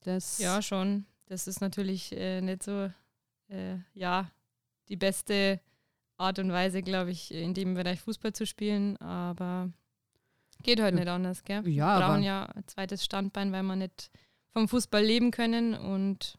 das 0.00 0.38
ja, 0.38 0.62
schon. 0.62 1.06
Das 1.26 1.46
ist 1.46 1.60
natürlich 1.60 2.16
äh, 2.16 2.40
nicht 2.40 2.62
so, 2.62 2.90
äh, 3.48 3.76
ja, 3.94 4.30
die 4.88 4.96
beste 4.96 5.60
Art 6.16 6.38
und 6.38 6.52
Weise, 6.52 6.82
glaube 6.82 7.10
ich, 7.10 7.32
in 7.32 7.54
dem 7.54 7.74
Bereich 7.74 8.00
Fußball 8.00 8.32
zu 8.32 8.46
spielen, 8.46 8.96
aber 8.98 9.70
geht 10.62 10.80
halt 10.80 10.94
ja. 10.94 11.00
nicht 11.00 11.08
anders, 11.08 11.44
gell? 11.44 11.66
Ja, 11.68 11.98
wir 11.98 12.06
brauchen 12.06 12.22
ja 12.22 12.44
ein 12.44 12.66
zweites 12.66 13.04
Standbein, 13.04 13.52
weil 13.52 13.62
wir 13.62 13.76
nicht 13.76 14.10
vom 14.52 14.68
Fußball 14.68 15.02
leben 15.02 15.30
können 15.30 15.74
und 15.74 16.38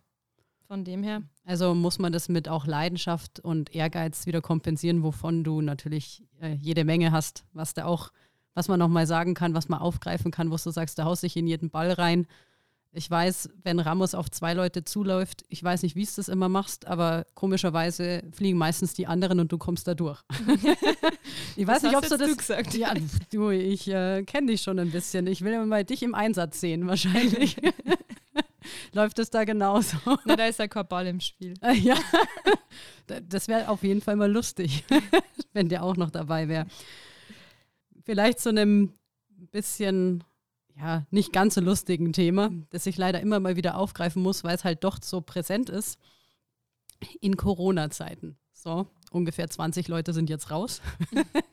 von 0.67 0.83
dem 0.83 1.03
her. 1.03 1.23
Also 1.45 1.73
muss 1.73 1.99
man 1.99 2.13
das 2.13 2.29
mit 2.29 2.47
auch 2.47 2.65
Leidenschaft 2.65 3.39
und 3.39 3.73
Ehrgeiz 3.75 4.25
wieder 4.25 4.41
kompensieren, 4.41 5.03
wovon 5.03 5.43
du 5.43 5.61
natürlich 5.61 6.23
äh, 6.41 6.53
jede 6.53 6.85
Menge 6.85 7.11
hast, 7.11 7.45
was 7.53 7.73
da 7.73 7.85
auch, 7.85 8.11
was 8.53 8.67
man 8.67 8.79
nochmal 8.79 9.07
sagen 9.07 9.33
kann, 9.33 9.53
was 9.53 9.67
man 9.67 9.79
aufgreifen 9.79 10.31
kann, 10.31 10.51
wo 10.51 10.55
du 10.55 10.71
sagst, 10.71 10.99
da 10.99 11.05
haust 11.05 11.23
dich 11.23 11.35
in 11.35 11.47
jeden 11.47 11.71
Ball 11.71 11.91
rein 11.91 12.27
ich 12.93 13.09
weiß, 13.09 13.49
wenn 13.63 13.79
Ramos 13.79 14.13
auf 14.15 14.29
zwei 14.29 14.53
Leute 14.53 14.83
zuläuft, 14.83 15.43
ich 15.47 15.63
weiß 15.63 15.83
nicht, 15.83 15.95
wie 15.95 16.03
es 16.03 16.15
das 16.15 16.27
immer 16.27 16.49
machst, 16.49 16.87
aber 16.87 17.25
komischerweise 17.35 18.23
fliegen 18.33 18.57
meistens 18.57 18.93
die 18.93 19.07
anderen 19.07 19.39
und 19.39 19.51
du 19.51 19.57
kommst 19.57 19.87
da 19.87 19.93
durch. 19.93 20.21
ich 21.55 21.65
weiß 21.65 21.77
Was 21.77 21.83
nicht, 21.83 21.95
ob 21.95 22.03
du 22.03 22.17
das. 22.17 22.29
Du 22.29 22.35
gesagt? 22.35 22.73
Ja, 22.73 22.93
du, 23.31 23.49
ich 23.49 23.87
äh, 23.87 24.23
kenne 24.23 24.47
dich 24.47 24.61
schon 24.61 24.77
ein 24.77 24.91
bisschen. 24.91 25.27
Ich 25.27 25.41
will 25.41 25.53
immer 25.53 25.65
mal 25.65 25.85
dich 25.85 26.03
im 26.03 26.13
Einsatz 26.13 26.59
sehen, 26.59 26.85
wahrscheinlich. 26.87 27.55
Läuft 28.93 29.19
es 29.19 29.29
da 29.29 29.45
genauso? 29.45 29.97
Na, 30.25 30.35
da 30.35 30.45
ist 30.45 30.59
ja 30.59 30.67
kein 30.67 30.87
Ball 30.87 31.07
im 31.07 31.19
Spiel. 31.19 31.53
ja, 31.81 31.95
das 33.07 33.47
wäre 33.47 33.69
auf 33.69 33.83
jeden 33.83 34.01
Fall 34.01 34.17
mal 34.17 34.31
lustig, 34.31 34.83
wenn 35.53 35.69
der 35.69 35.83
auch 35.83 35.95
noch 35.95 36.11
dabei 36.11 36.47
wäre. 36.47 36.67
Vielleicht 38.03 38.39
zu 38.39 38.49
einem 38.49 38.93
bisschen 39.51 40.23
ja, 40.81 41.05
nicht 41.11 41.31
ganz 41.31 41.53
so 41.55 41.61
lustigen 41.61 42.11
Thema, 42.11 42.49
das 42.71 42.87
ich 42.87 42.97
leider 42.97 43.19
immer 43.21 43.39
mal 43.39 43.55
wieder 43.55 43.77
aufgreifen 43.77 44.23
muss, 44.23 44.43
weil 44.43 44.55
es 44.55 44.63
halt 44.63 44.83
doch 44.83 44.97
so 45.01 45.21
präsent 45.21 45.69
ist. 45.69 45.99
In 47.19 47.37
Corona-Zeiten. 47.37 48.35
So, 48.51 48.87
ungefähr 49.11 49.47
20 49.47 49.87
Leute 49.87 50.13
sind 50.13 50.29
jetzt 50.29 50.49
raus. 50.49 50.81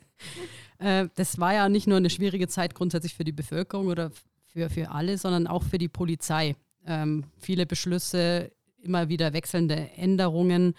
äh, 0.78 1.08
das 1.14 1.38
war 1.38 1.52
ja 1.52 1.68
nicht 1.68 1.86
nur 1.86 1.98
eine 1.98 2.10
schwierige 2.10 2.48
Zeit 2.48 2.74
grundsätzlich 2.74 3.14
für 3.14 3.24
die 3.24 3.32
Bevölkerung 3.32 3.88
oder 3.88 4.10
für, 4.46 4.70
für 4.70 4.90
alle, 4.90 5.18
sondern 5.18 5.46
auch 5.46 5.62
für 5.62 5.78
die 5.78 5.88
Polizei. 5.88 6.56
Ähm, 6.86 7.24
viele 7.38 7.66
Beschlüsse, 7.66 8.50
immer 8.80 9.10
wieder 9.10 9.34
wechselnde 9.34 9.90
Änderungen. 9.96 10.74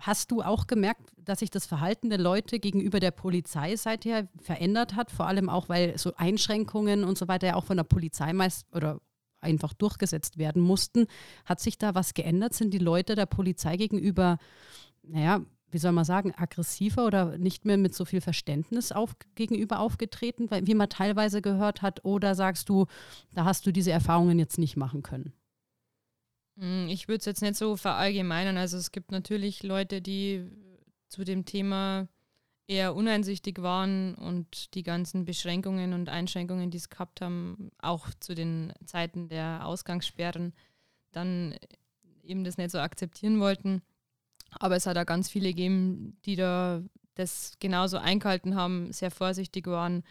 Hast 0.00 0.32
du 0.32 0.42
auch 0.42 0.66
gemerkt, 0.66 1.11
dass 1.24 1.40
sich 1.40 1.50
das 1.50 1.66
Verhalten 1.66 2.10
der 2.10 2.18
Leute 2.18 2.58
gegenüber 2.58 3.00
der 3.00 3.10
Polizei 3.10 3.76
seither 3.76 4.28
verändert 4.40 4.96
hat? 4.96 5.10
Vor 5.10 5.26
allem 5.26 5.48
auch, 5.48 5.68
weil 5.68 5.98
so 5.98 6.14
Einschränkungen 6.16 7.04
und 7.04 7.18
so 7.18 7.28
weiter 7.28 7.48
ja 7.48 7.54
auch 7.56 7.64
von 7.64 7.76
der 7.76 7.84
Polizei 7.84 8.32
meist 8.32 8.66
oder 8.74 9.00
einfach 9.40 9.74
durchgesetzt 9.74 10.38
werden 10.38 10.62
mussten. 10.62 11.06
Hat 11.44 11.60
sich 11.60 11.78
da 11.78 11.94
was 11.94 12.14
geändert? 12.14 12.54
Sind 12.54 12.72
die 12.72 12.78
Leute 12.78 13.14
der 13.14 13.26
Polizei 13.26 13.76
gegenüber, 13.76 14.38
naja, 15.02 15.40
wie 15.70 15.78
soll 15.78 15.92
man 15.92 16.04
sagen, 16.04 16.34
aggressiver 16.36 17.06
oder 17.06 17.38
nicht 17.38 17.64
mehr 17.64 17.78
mit 17.78 17.94
so 17.94 18.04
viel 18.04 18.20
Verständnis 18.20 18.92
auf, 18.92 19.16
gegenüber 19.34 19.80
aufgetreten, 19.80 20.48
wie 20.50 20.74
man 20.74 20.88
teilweise 20.88 21.42
gehört 21.42 21.82
hat? 21.82 22.04
Oder 22.04 22.34
sagst 22.34 22.68
du, 22.68 22.86
da 23.34 23.44
hast 23.44 23.66
du 23.66 23.72
diese 23.72 23.90
Erfahrungen 23.90 24.38
jetzt 24.38 24.58
nicht 24.58 24.76
machen 24.76 25.02
können? 25.02 25.32
Hm, 26.58 26.88
ich 26.88 27.08
würde 27.08 27.20
es 27.20 27.24
jetzt 27.24 27.40
nicht 27.40 27.56
so 27.56 27.76
verallgemeinern. 27.76 28.58
Also 28.58 28.76
es 28.76 28.92
gibt 28.92 29.10
natürlich 29.10 29.62
Leute, 29.62 30.02
die 30.02 30.46
zu 31.12 31.24
dem 31.24 31.44
Thema 31.44 32.08
eher 32.66 32.94
uneinsichtig 32.94 33.60
waren 33.60 34.14
und 34.14 34.74
die 34.74 34.82
ganzen 34.82 35.24
Beschränkungen 35.24 35.92
und 35.92 36.08
Einschränkungen, 36.08 36.70
die 36.70 36.78
es 36.78 36.88
gehabt 36.88 37.20
haben, 37.20 37.70
auch 37.78 38.08
zu 38.18 38.34
den 38.34 38.72
Zeiten 38.86 39.28
der 39.28 39.66
Ausgangssperren, 39.66 40.54
dann 41.12 41.54
eben 42.22 42.44
das 42.44 42.56
nicht 42.56 42.70
so 42.70 42.78
akzeptieren 42.78 43.40
wollten. 43.40 43.82
Aber 44.58 44.76
es 44.76 44.86
hat 44.86 44.96
auch 44.96 45.06
ganz 45.06 45.28
viele 45.28 45.48
gegeben, 45.50 46.16
die 46.24 46.36
da 46.36 46.82
das 47.14 47.54
genauso 47.60 47.98
eingehalten 47.98 48.54
haben, 48.54 48.90
sehr 48.92 49.10
vorsichtig 49.10 49.66
waren 49.66 50.02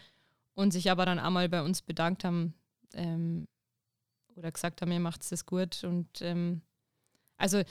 und 0.54 0.72
sich 0.72 0.90
aber 0.90 1.04
dann 1.04 1.18
einmal 1.18 1.48
bei 1.48 1.62
uns 1.62 1.82
bedankt 1.82 2.22
haben, 2.22 2.54
ähm, 2.94 3.48
oder 4.36 4.52
gesagt 4.52 4.80
haben, 4.80 4.92
ihr 4.92 5.00
macht 5.00 5.30
es 5.30 5.46
gut. 5.46 5.82
Und 5.82 6.22
ähm, 6.22 6.62
also 7.36 7.62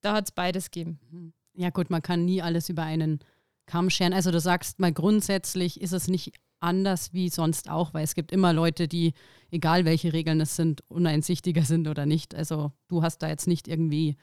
da 0.00 0.14
hat 0.14 0.26
es 0.26 0.32
beides 0.32 0.70
gegeben. 0.70 1.34
Ja, 1.58 1.70
gut, 1.70 1.90
man 1.90 2.02
kann 2.02 2.24
nie 2.24 2.40
alles 2.40 2.68
über 2.68 2.84
einen 2.84 3.18
Kamm 3.66 3.90
scheren. 3.90 4.12
Also 4.12 4.30
du 4.30 4.38
sagst 4.38 4.78
mal, 4.78 4.92
grundsätzlich 4.92 5.80
ist 5.80 5.92
es 5.92 6.06
nicht 6.06 6.32
anders 6.60 7.12
wie 7.12 7.28
sonst 7.28 7.68
auch, 7.68 7.94
weil 7.94 8.04
es 8.04 8.14
gibt 8.14 8.30
immer 8.30 8.52
Leute, 8.52 8.86
die, 8.86 9.12
egal 9.50 9.84
welche 9.84 10.12
Regeln 10.12 10.40
es 10.40 10.54
sind, 10.54 10.82
uneinsichtiger 10.88 11.62
sind 11.62 11.88
oder 11.88 12.06
nicht. 12.06 12.32
Also 12.32 12.70
du 12.86 13.02
hast 13.02 13.18
da 13.18 13.28
jetzt 13.28 13.48
nicht 13.48 13.66
irgendwie 13.66 14.16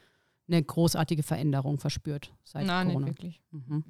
eine 0.48 0.64
großartige 0.64 1.24
Veränderung 1.24 1.78
verspürt 1.78 2.32
seit 2.46 2.68
Nein, 2.68 2.88
Corona. 2.88 3.08
nicht 3.08 3.16
wirklich. 3.18 3.42
Mhm. 3.52 3.84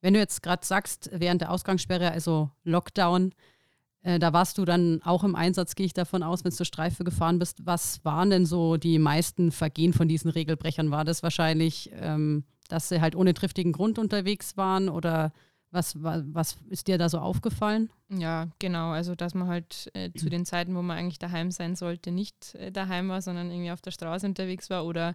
Wenn 0.00 0.14
du 0.14 0.20
jetzt 0.20 0.40
gerade 0.40 0.64
sagst, 0.64 1.10
während 1.12 1.40
der 1.40 1.50
Ausgangssperre, 1.50 2.12
also 2.12 2.50
Lockdown, 2.62 3.32
äh, 4.02 4.20
da 4.20 4.32
warst 4.32 4.58
du 4.58 4.64
dann 4.64 5.02
auch 5.02 5.24
im 5.24 5.34
Einsatz, 5.34 5.74
gehe 5.74 5.86
ich 5.86 5.94
davon 5.94 6.22
aus, 6.22 6.44
wenn 6.44 6.50
du 6.50 6.56
zur 6.56 6.66
Streife 6.66 7.02
gefahren 7.02 7.40
bist. 7.40 7.66
Was 7.66 8.04
waren 8.04 8.30
denn 8.30 8.46
so 8.46 8.76
die 8.76 9.00
meisten 9.00 9.50
Vergehen 9.50 9.92
von 9.92 10.06
diesen 10.06 10.30
Regelbrechern? 10.30 10.92
War 10.92 11.04
das 11.04 11.24
wahrscheinlich, 11.24 11.90
ähm, 11.94 12.44
dass 12.72 12.88
sie 12.88 13.00
halt 13.00 13.14
ohne 13.14 13.34
triftigen 13.34 13.72
Grund 13.72 13.98
unterwegs 13.98 14.56
waren 14.56 14.88
oder 14.88 15.32
was, 15.70 16.02
was, 16.02 16.22
was 16.26 16.56
ist 16.68 16.88
dir 16.88 16.98
da 16.98 17.08
so 17.08 17.18
aufgefallen? 17.18 17.90
Ja, 18.08 18.48
genau. 18.58 18.90
Also, 18.90 19.14
dass 19.14 19.34
man 19.34 19.48
halt 19.48 19.90
äh, 19.94 20.10
zu 20.12 20.28
den 20.28 20.44
Zeiten, 20.44 20.74
wo 20.74 20.82
man 20.82 20.98
eigentlich 20.98 21.18
daheim 21.18 21.50
sein 21.50 21.76
sollte, 21.76 22.10
nicht 22.10 22.54
äh, 22.54 22.72
daheim 22.72 23.08
war, 23.08 23.22
sondern 23.22 23.50
irgendwie 23.50 23.70
auf 23.70 23.80
der 23.80 23.90
Straße 23.90 24.26
unterwegs 24.26 24.70
war 24.70 24.86
oder 24.86 25.14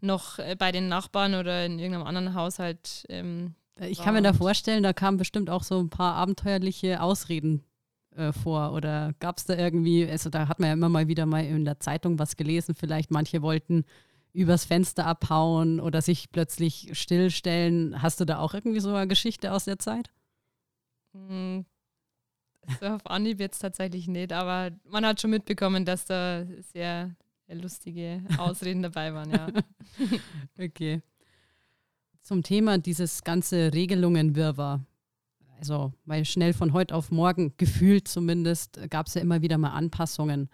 noch 0.00 0.38
äh, 0.38 0.56
bei 0.56 0.72
den 0.72 0.88
Nachbarn 0.88 1.34
oder 1.34 1.66
in 1.66 1.78
irgendeinem 1.78 2.06
anderen 2.06 2.34
Haushalt. 2.34 3.04
Ähm, 3.08 3.54
ich 3.80 4.00
kann 4.00 4.14
mir 4.14 4.22
da 4.22 4.32
vorstellen, 4.32 4.82
da 4.82 4.92
kamen 4.92 5.16
bestimmt 5.16 5.50
auch 5.50 5.62
so 5.62 5.80
ein 5.80 5.90
paar 5.90 6.14
abenteuerliche 6.14 7.00
Ausreden 7.00 7.62
äh, 8.16 8.32
vor 8.32 8.72
oder 8.74 9.14
gab 9.18 9.38
es 9.38 9.44
da 9.44 9.56
irgendwie, 9.56 10.08
also 10.08 10.30
da 10.30 10.46
hat 10.46 10.60
man 10.60 10.68
ja 10.68 10.72
immer 10.74 10.88
mal 10.88 11.08
wieder 11.08 11.26
mal 11.26 11.44
in 11.44 11.64
der 11.64 11.80
Zeitung 11.80 12.18
was 12.18 12.36
gelesen, 12.36 12.74
vielleicht 12.74 13.10
manche 13.10 13.42
wollten 13.42 13.84
übers 14.32 14.64
Fenster 14.64 15.06
abhauen 15.06 15.80
oder 15.80 16.02
sich 16.02 16.30
plötzlich 16.30 16.90
stillstellen. 16.92 18.02
Hast 18.02 18.20
du 18.20 18.24
da 18.24 18.38
auch 18.38 18.54
irgendwie 18.54 18.80
so 18.80 18.94
eine 18.94 19.08
Geschichte 19.08 19.52
aus 19.52 19.64
der 19.64 19.78
Zeit? 19.78 20.10
Hm, 21.12 21.66
so 22.80 22.86
auf 22.86 23.06
Anhieb 23.06 23.40
jetzt 23.40 23.58
tatsächlich 23.58 24.08
nicht, 24.08 24.32
aber 24.32 24.70
man 24.88 25.04
hat 25.04 25.20
schon 25.20 25.30
mitbekommen, 25.30 25.84
dass 25.84 26.06
da 26.06 26.44
sehr 26.72 27.14
lustige 27.48 28.22
Ausreden 28.38 28.82
dabei 28.82 29.12
waren, 29.12 29.30
ja. 29.30 29.48
okay. 30.58 31.02
Zum 32.22 32.42
Thema 32.42 32.78
dieses 32.78 33.24
ganze 33.24 33.72
Regelungen-Wirrwarr. 33.74 34.84
Also, 35.58 35.92
weil 36.04 36.24
schnell 36.24 36.54
von 36.54 36.72
heute 36.72 36.94
auf 36.94 37.10
morgen, 37.10 37.54
gefühlt 37.56 38.08
zumindest, 38.08 38.80
gab 38.90 39.06
es 39.06 39.14
ja 39.14 39.20
immer 39.20 39.42
wieder 39.42 39.58
mal 39.58 39.70
Anpassungen. 39.70 40.48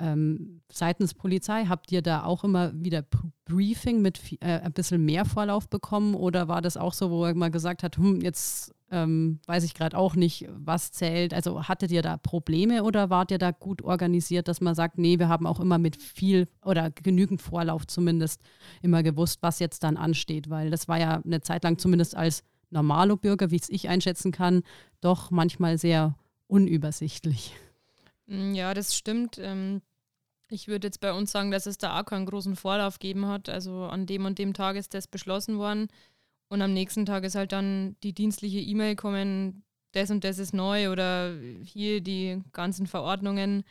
Ähm, 0.00 0.62
seitens 0.72 1.12
Polizei 1.12 1.66
habt 1.66 1.92
ihr 1.92 2.00
da 2.00 2.24
auch 2.24 2.42
immer 2.42 2.72
wieder 2.74 3.04
Briefing 3.44 4.00
mit 4.00 4.20
äh, 4.40 4.60
ein 4.60 4.72
bisschen 4.72 5.04
mehr 5.04 5.26
Vorlauf 5.26 5.68
bekommen 5.68 6.14
oder 6.14 6.48
war 6.48 6.62
das 6.62 6.78
auch 6.78 6.94
so, 6.94 7.10
wo 7.10 7.26
er 7.26 7.34
mal 7.34 7.50
gesagt 7.50 7.82
hat, 7.82 7.98
hm, 7.98 8.22
jetzt 8.22 8.74
ähm, 8.90 9.40
weiß 9.46 9.62
ich 9.64 9.74
gerade 9.74 9.98
auch 9.98 10.16
nicht, 10.16 10.48
was 10.52 10.90
zählt? 10.90 11.34
Also 11.34 11.68
hattet 11.68 11.92
ihr 11.92 12.00
da 12.00 12.16
Probleme 12.16 12.82
oder 12.82 13.10
wart 13.10 13.30
ihr 13.30 13.38
da 13.38 13.50
gut 13.50 13.82
organisiert, 13.82 14.48
dass 14.48 14.62
man 14.62 14.74
sagt, 14.74 14.96
nee, 14.96 15.18
wir 15.18 15.28
haben 15.28 15.46
auch 15.46 15.60
immer 15.60 15.78
mit 15.78 16.00
viel 16.00 16.48
oder 16.64 16.90
genügend 16.90 17.42
Vorlauf 17.42 17.86
zumindest 17.86 18.40
immer 18.80 19.02
gewusst, 19.02 19.42
was 19.42 19.58
jetzt 19.58 19.84
dann 19.84 19.98
ansteht, 19.98 20.48
weil 20.48 20.70
das 20.70 20.88
war 20.88 20.98
ja 20.98 21.20
eine 21.24 21.42
Zeit 21.42 21.62
lang 21.62 21.78
zumindest 21.78 22.16
als 22.16 22.42
normalo 22.70 23.16
Bürger, 23.16 23.50
wie 23.50 23.56
es 23.56 23.68
ich 23.68 23.88
einschätzen 23.88 24.32
kann, 24.32 24.62
doch 25.00 25.30
manchmal 25.30 25.76
sehr 25.76 26.16
unübersichtlich. 26.46 27.54
Mm, 28.26 28.54
ja, 28.54 28.72
das 28.74 28.96
stimmt. 28.96 29.38
Ähm, 29.42 29.82
ich 30.50 30.68
würde 30.68 30.88
jetzt 30.88 31.00
bei 31.00 31.12
uns 31.12 31.30
sagen, 31.32 31.50
dass 31.50 31.66
es 31.66 31.78
da 31.78 31.98
auch 31.98 32.04
keinen 32.04 32.26
großen 32.26 32.56
Vorlauf 32.56 32.98
gegeben 32.98 33.26
hat. 33.26 33.48
Also 33.48 33.84
an 33.84 34.06
dem 34.06 34.24
und 34.24 34.38
dem 34.38 34.52
Tag 34.52 34.76
ist 34.76 34.94
das 34.94 35.06
beschlossen 35.06 35.58
worden. 35.58 35.88
Und 36.48 36.62
am 36.62 36.72
nächsten 36.72 37.06
Tag 37.06 37.24
ist 37.24 37.36
halt 37.36 37.52
dann 37.52 37.96
die 38.02 38.12
dienstliche 38.12 38.58
E-Mail 38.58 38.96
kommen, 38.96 39.62
das 39.92 40.10
und 40.10 40.24
das 40.24 40.38
ist 40.38 40.52
neu 40.52 40.90
oder 40.90 41.32
hier 41.62 42.00
die 42.00 42.42
ganzen 42.52 42.86
Verordnungen, 42.86 43.64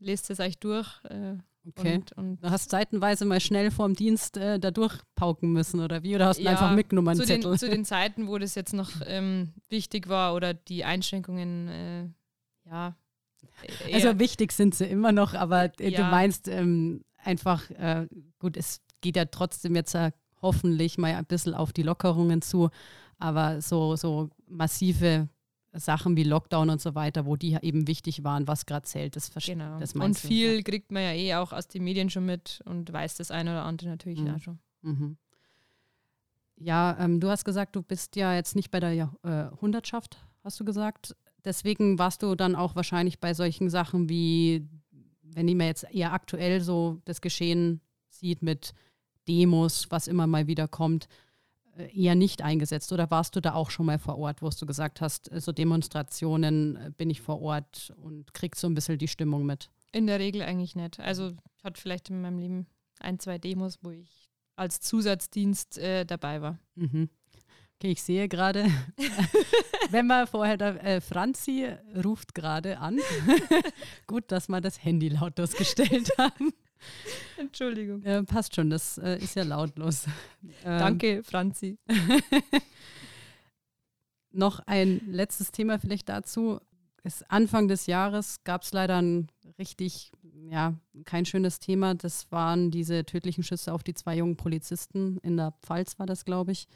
lest 0.00 0.30
es 0.30 0.40
euch 0.40 0.58
durch. 0.58 0.88
Äh, 1.04 1.36
okay. 1.66 1.96
Und, 1.96 2.12
und 2.12 2.44
du 2.44 2.50
hast 2.50 2.70
zeitenweise 2.70 3.24
mal 3.24 3.40
schnell 3.40 3.70
vorm 3.70 3.94
Dienst 3.94 4.36
äh, 4.36 4.58
da 4.58 4.72
durchpauken 4.72 5.52
müssen 5.52 5.80
oder 5.80 6.02
wie? 6.02 6.16
Oder 6.16 6.26
hast 6.26 6.38
du 6.38 6.44
ja, 6.44 6.50
einfach 6.50 6.74
mitgenommen? 6.74 7.14
Zu 7.14 7.26
den, 7.26 7.42
zu 7.42 7.68
den 7.68 7.84
Zeiten, 7.84 8.26
wo 8.26 8.38
das 8.38 8.56
jetzt 8.56 8.72
noch 8.72 8.90
ähm, 9.06 9.52
wichtig 9.68 10.08
war 10.08 10.34
oder 10.34 10.54
die 10.54 10.84
Einschränkungen, 10.84 11.68
äh, 11.68 12.68
ja, 12.68 12.96
also 13.92 14.18
wichtig 14.18 14.52
sind 14.52 14.74
sie 14.74 14.86
immer 14.86 15.12
noch, 15.12 15.34
aber 15.34 15.70
äh, 15.80 15.90
ja. 15.90 16.02
du 16.02 16.10
meinst 16.10 16.48
ähm, 16.48 17.02
einfach, 17.16 17.70
äh, 17.70 18.06
gut, 18.38 18.56
es 18.56 18.80
geht 19.00 19.16
ja 19.16 19.24
trotzdem 19.26 19.74
jetzt 19.74 19.94
äh, 19.94 20.12
hoffentlich 20.42 20.98
mal 20.98 21.14
ein 21.14 21.24
bisschen 21.24 21.54
auf 21.54 21.72
die 21.72 21.82
Lockerungen 21.82 22.42
zu, 22.42 22.70
aber 23.18 23.60
so, 23.60 23.96
so 23.96 24.30
massive 24.46 25.28
Sachen 25.72 26.16
wie 26.16 26.22
Lockdown 26.22 26.70
und 26.70 26.80
so 26.80 26.94
weiter, 26.94 27.26
wo 27.26 27.36
die 27.36 27.58
eben 27.60 27.88
wichtig 27.88 28.22
waren, 28.22 28.46
was 28.46 28.66
gerade 28.66 28.86
zählt, 28.86 29.16
das 29.16 29.28
verstehe 29.28 29.56
genau. 29.56 29.78
das 29.78 29.92
Und 29.94 30.18
viel 30.18 30.56
ja. 30.56 30.62
kriegt 30.62 30.92
man 30.92 31.02
ja 31.02 31.12
eh 31.12 31.34
auch 31.34 31.52
aus 31.52 31.66
den 31.66 31.82
Medien 31.84 32.10
schon 32.10 32.26
mit 32.26 32.62
und 32.64 32.92
weiß 32.92 33.16
das 33.16 33.30
eine 33.30 33.50
oder 33.50 33.64
andere 33.64 33.88
natürlich 33.90 34.20
mhm. 34.20 34.34
auch 34.34 34.40
schon. 34.40 34.58
Mhm. 34.82 35.16
Ja, 36.56 36.96
ähm, 37.00 37.18
du 37.18 37.28
hast 37.28 37.44
gesagt, 37.44 37.74
du 37.74 37.82
bist 37.82 38.14
ja 38.16 38.34
jetzt 38.34 38.54
nicht 38.54 38.70
bei 38.70 38.78
der 38.78 38.92
äh, 39.22 39.56
Hundertschaft, 39.60 40.18
hast 40.44 40.60
du 40.60 40.64
gesagt. 40.64 41.16
Deswegen 41.44 41.98
warst 41.98 42.22
du 42.22 42.34
dann 42.34 42.56
auch 42.56 42.74
wahrscheinlich 42.74 43.20
bei 43.20 43.34
solchen 43.34 43.68
Sachen 43.68 44.08
wie, 44.08 44.66
wenn 45.22 45.48
ich 45.48 45.54
mir 45.54 45.66
jetzt 45.66 45.84
eher 45.92 46.12
aktuell 46.12 46.60
so 46.60 47.00
das 47.04 47.20
Geschehen 47.20 47.80
sieht 48.08 48.42
mit 48.42 48.72
Demos, 49.28 49.90
was 49.90 50.06
immer 50.06 50.26
mal 50.26 50.46
wieder 50.46 50.68
kommt, 50.68 51.08
äh, 51.76 51.90
eher 51.94 52.14
nicht 52.14 52.42
eingesetzt. 52.42 52.92
Oder 52.92 53.10
warst 53.10 53.36
du 53.36 53.40
da 53.40 53.54
auch 53.54 53.70
schon 53.70 53.86
mal 53.86 53.98
vor 53.98 54.18
Ort, 54.18 54.42
wo 54.42 54.48
du 54.48 54.66
gesagt 54.66 55.00
hast, 55.00 55.30
so 55.40 55.52
Demonstrationen 55.52 56.76
äh, 56.76 56.90
bin 56.96 57.10
ich 57.10 57.20
vor 57.20 57.40
Ort 57.40 57.92
und 57.96 58.32
kriegst 58.34 58.60
so 58.60 58.68
ein 58.68 58.74
bisschen 58.74 58.98
die 58.98 59.08
Stimmung 59.08 59.44
mit? 59.44 59.70
In 59.92 60.06
der 60.06 60.18
Regel 60.18 60.42
eigentlich 60.42 60.76
nicht. 60.76 61.00
Also 61.00 61.32
ich 61.56 61.64
hatte 61.64 61.80
vielleicht 61.80 62.10
in 62.10 62.20
meinem 62.20 62.38
Leben 62.38 62.66
ein, 63.00 63.18
zwei 63.18 63.38
Demos, 63.38 63.78
wo 63.82 63.90
ich 63.90 64.30
als 64.56 64.80
Zusatzdienst 64.80 65.78
äh, 65.78 66.04
dabei 66.04 66.40
war. 66.40 66.58
Mhm. 66.74 67.08
Okay, 67.78 67.92
ich 67.92 68.02
sehe 68.02 68.28
gerade, 68.28 68.66
wenn 69.90 70.06
man 70.06 70.26
vorher, 70.26 70.56
da, 70.56 70.76
äh, 70.76 71.00
Franzi 71.00 71.68
ruft 72.04 72.34
gerade 72.34 72.78
an. 72.78 72.98
Gut, 74.06 74.24
dass 74.28 74.48
wir 74.48 74.60
das 74.60 74.82
Handy 74.82 75.08
lautlos 75.08 75.54
gestellt 75.54 76.10
haben. 76.16 76.52
Entschuldigung. 77.36 78.02
Äh, 78.02 78.22
passt 78.22 78.54
schon, 78.54 78.70
das 78.70 78.98
äh, 78.98 79.18
ist 79.18 79.36
ja 79.36 79.42
lautlos. 79.42 80.06
Ähm, 80.64 80.78
Danke, 80.78 81.22
Franzi. 81.24 81.78
noch 84.34 84.60
ein 84.60 85.00
letztes 85.06 85.52
Thema 85.52 85.78
vielleicht 85.78 86.08
dazu. 86.08 86.60
Es 87.02 87.22
Anfang 87.24 87.68
des 87.68 87.86
Jahres 87.86 88.42
gab 88.44 88.62
es 88.62 88.72
leider 88.72 89.00
ein 89.00 89.28
richtig, 89.58 90.10
ja, 90.50 90.74
kein 91.04 91.26
schönes 91.26 91.60
Thema. 91.60 91.94
Das 91.94 92.30
waren 92.32 92.70
diese 92.70 93.04
tödlichen 93.04 93.44
Schüsse 93.44 93.72
auf 93.72 93.82
die 93.82 93.94
zwei 93.94 94.16
jungen 94.16 94.36
Polizisten. 94.36 95.18
In 95.18 95.36
der 95.36 95.52
Pfalz 95.62 95.98
war 95.98 96.06
das, 96.06 96.24
glaube 96.24 96.52
ich. 96.52 96.66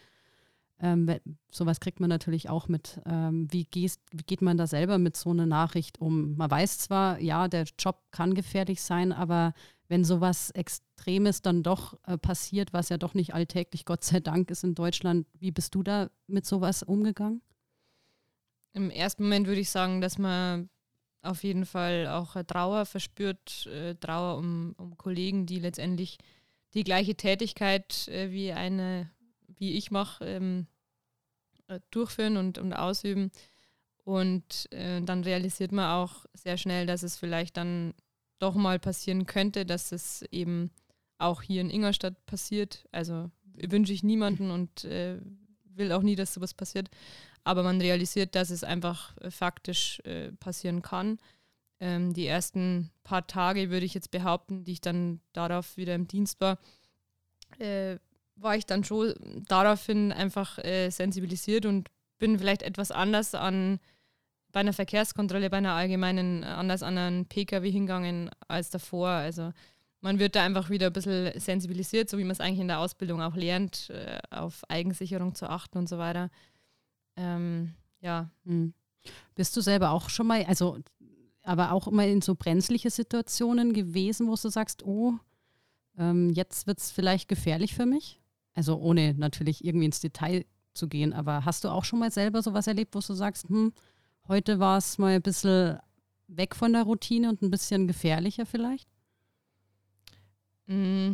Ähm, 0.81 1.11
sowas 1.51 1.81
kriegt 1.81 1.99
man 1.99 2.09
natürlich 2.09 2.49
auch 2.49 2.69
mit. 2.69 3.01
Ähm, 3.05 3.49
wie, 3.51 3.65
gehst, 3.65 4.01
wie 4.13 4.23
geht 4.23 4.43
man 4.43 4.57
da 4.57 4.67
selber 4.67 4.99
mit 4.99 5.17
so 5.17 5.31
einer 5.31 5.47
Nachricht 5.47 6.01
um? 6.01 6.37
Man 6.37 6.51
weiß 6.51 6.79
zwar, 6.79 7.21
ja, 7.21 7.49
der 7.49 7.67
Job 7.79 8.01
kann 8.13 8.35
gefährlich 8.35 8.81
sein, 8.81 9.13
aber 9.13 9.55
wenn 9.89 10.05
sowas 10.05 10.51
Extremes 10.51 11.43
dann 11.43 11.63
doch 11.63 11.99
äh, 12.07 12.17
passiert, 12.17 12.73
was 12.73 12.91
ja 12.91 12.99
doch 12.99 13.15
nicht 13.15 13.35
alltäglich, 13.35 13.85
Gott 13.85 14.05
sei 14.05 14.21
Dank, 14.21 14.51
ist 14.51 14.63
in 14.63 14.75
Deutschland, 14.75 15.27
wie 15.39 15.51
bist 15.51 15.75
du 15.75 15.83
da 15.83 16.11
mit 16.27 16.47
sowas 16.47 16.83
umgegangen? 16.83 17.43
Im 18.73 18.91
ersten 18.91 19.25
Moment 19.25 19.47
würde 19.47 19.61
ich 19.61 19.71
sagen, 19.71 20.01
dass 20.01 20.19
man 20.19 20.69
auf 21.23 21.43
jeden 21.43 21.67
Fall 21.67 22.07
auch 22.07 22.41
Trauer 22.45 22.87
verspürt, 22.87 23.67
äh, 23.67 23.95
Trauer 23.97 24.39
um, 24.39 24.75
um 24.79 24.97
Kollegen, 24.97 25.47
die 25.47 25.59
letztendlich 25.59 26.19
die 26.75 26.85
gleiche 26.85 27.17
Tätigkeit 27.17 28.07
äh, 28.09 28.31
wie 28.31 28.53
eine 28.53 29.11
wie 29.59 29.73
ich 29.73 29.91
mache, 29.91 30.25
ähm, 30.25 30.67
äh, 31.69 31.81
durchführen 31.91 32.37
und, 32.37 32.59
und 32.59 32.73
ausüben. 32.73 33.31
Und 34.05 34.73
äh, 34.73 35.03
dann 35.03 35.23
realisiert 35.23 35.73
man 35.73 35.91
auch 35.91 36.25
sehr 36.33 36.57
schnell, 36.57 36.87
dass 36.87 37.03
es 37.03 37.17
vielleicht 37.17 37.57
dann 37.57 37.95
doch 38.39 38.55
mal 38.55 38.79
passieren 38.79 39.27
könnte, 39.27 39.67
dass 39.67 39.93
es 39.93 40.23
eben 40.31 40.71
auch 41.19 41.43
hier 41.43 41.61
in 41.61 41.71
Ingolstadt 41.71 42.25
passiert. 42.27 42.87
Also 42.93 43.31
wünsche 43.55 43.93
ich 43.93 44.03
niemanden 44.03 44.51
und 44.51 44.85
äh, 44.85 45.19
will 45.65 45.93
auch 45.93 46.03
nie, 46.03 46.17
dass 46.17 46.35
sowas 46.35 46.55
passiert. 46.55 46.89
Aber 47.45 47.63
man 47.63 47.81
realisiert, 47.81 48.35
dass 48.35 48.51
es 48.51 48.65
einfach 48.65 49.17
äh, 49.19 49.31
faktisch 49.31 50.01
äh, 50.01 50.33
passieren 50.33 50.83
kann. 50.83 51.19
Ähm, 51.81 52.13
die 52.13 52.27
ersten 52.27 52.91
paar 53.05 53.27
Tage, 53.27 53.71
würde 53.71 53.87
ich 53.87 53.95
jetzt 53.95 54.11
behaupten, 54.11 54.65
die 54.65 54.73
ich 54.73 54.81
dann 54.81 55.21
darauf 55.33 55.77
wieder 55.77 55.95
im 55.95 56.09
Dienst 56.09 56.41
war, 56.41 56.59
äh, 57.59 57.99
war 58.41 58.57
ich 58.57 58.67
dann 58.67 58.85
schon 58.85 59.15
daraufhin 59.49 60.13
einfach 60.13 60.59
äh, 60.59 60.91
sensibilisiert 60.91 61.67
und 61.67 61.89
bin 62.19 62.39
vielleicht 62.39 62.63
etwas 62.63 62.91
anders 62.91 63.35
an 63.35 63.79
bei 64.53 64.61
einer 64.61 64.73
Verkehrskontrolle, 64.73 65.51
bei 65.51 65.59
einer 65.59 65.75
allgemeinen, 65.75 66.43
anders 66.43 66.83
an 66.83 66.97
einen 66.99 67.27
Pkw 67.27 67.71
hingegangen 67.71 68.31
als 68.49 68.71
davor. 68.71 69.09
Also 69.09 69.53
man 70.01 70.19
wird 70.19 70.37
da 70.37 70.45
einfach 70.45 70.71
wieder 70.71 70.87
ein 70.87 70.93
bisschen 70.93 71.39
sensibilisiert, 71.39 72.09
so 72.09 72.19
wie 72.19 72.25
man 72.25 72.33
es 72.33 72.41
eigentlich 72.41 72.61
in 72.61 72.69
der 72.69 72.81
Ausbildung 72.81 73.21
auch 73.21 73.37
lernt, 73.37 73.91
äh, 73.91 74.19
auf 74.31 74.63
Eigensicherung 74.69 75.35
zu 75.35 75.49
achten 75.49 75.79
und 75.79 75.89
so 75.89 75.99
weiter. 75.99 76.31
Ähm, 77.17 77.75
ja. 78.01 78.31
Hm. 78.45 78.73
Bist 79.35 79.57
du 79.57 79.61
selber 79.61 79.91
auch 79.91 80.09
schon 80.11 80.27
mal, 80.27 80.45
also 80.45 80.79
aber 81.43 81.73
auch 81.73 81.89
immer 81.89 82.07
in 82.07 82.21
so 82.21 82.35
brenzliche 82.35 82.91
Situationen 82.91 83.73
gewesen, 83.73 84.29
wo 84.29 84.35
du 84.35 84.49
sagst, 84.49 84.83
oh, 84.85 85.15
ähm, 85.97 86.31
jetzt 86.31 86.67
wird 86.67 86.79
es 86.79 86.91
vielleicht 86.91 87.29
gefährlich 87.29 87.75
für 87.75 87.87
mich? 87.87 88.18
Also 88.59 88.77
ohne 88.81 89.15
natürlich 89.15 89.65
irgendwie 89.65 89.87
ins 89.87 90.01
Detail 90.01 90.45
zu 90.75 90.89
gehen, 90.89 91.13
aber 91.13 91.45
hast 91.45 91.63
du 91.65 91.69
auch 91.69 91.85
schon 91.85 92.01
mal 92.01 92.11
selber 92.11 92.43
sowas 92.43 92.67
erlebt, 92.67 92.97
wo 92.97 92.99
du 93.01 93.15
sagst, 93.15 93.49
hm, 93.49 93.73
heute 94.27 94.59
war 94.59 94.79
es 94.79 94.99
mal 94.99 95.15
ein 95.15 95.23
bisschen 95.23 95.79
weg 96.27 96.57
von 96.57 96.73
der 96.73 96.83
Routine 96.83 97.29
und 97.29 97.41
ein 97.43 97.51
bisschen 97.53 97.87
gefährlicher 97.87 98.47
vielleicht? 98.47 98.89
Mm, 100.67 101.13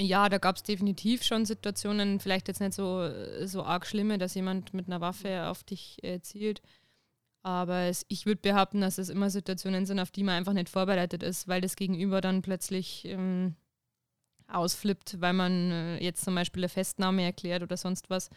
Ja, 0.00 0.28
da 0.28 0.38
gab 0.38 0.56
es 0.56 0.62
definitiv 0.64 1.24
schon 1.24 1.46
Situationen, 1.46 2.20
vielleicht 2.20 2.48
jetzt 2.48 2.60
nicht 2.60 2.74
so, 2.74 3.08
so 3.46 3.64
arg 3.64 3.86
schlimme, 3.86 4.18
dass 4.18 4.34
jemand 4.34 4.74
mit 4.74 4.88
einer 4.88 5.00
Waffe 5.00 5.46
auf 5.48 5.64
dich 5.64 6.02
äh, 6.04 6.20
zielt. 6.20 6.62
Aber 7.42 7.80
es, 7.82 8.06
ich 8.08 8.26
würde 8.26 8.40
behaupten, 8.42 8.80
dass 8.82 8.98
es 8.98 9.08
immer 9.10 9.30
Situationen 9.30 9.86
sind, 9.86 10.00
auf 10.00 10.10
die 10.12 10.24
man 10.24 10.36
einfach 10.36 10.54
nicht 10.54 10.68
vorbereitet 10.70 11.22
ist, 11.22 11.48
weil 11.48 11.60
das 11.62 11.76
Gegenüber 11.76 12.20
dann 12.22 12.42
plötzlich 12.42 13.04
ähm, 13.06 13.56
ausflippt, 14.48 15.20
weil 15.20 15.32
man 15.32 15.70
äh, 15.70 15.98
jetzt 16.02 16.24
zum 16.24 16.34
Beispiel 16.34 16.62
eine 16.62 16.68
Festnahme 16.68 17.22
erklärt 17.22 17.62
oder 17.62 17.76
sonst 17.76 18.10
was. 18.10 18.30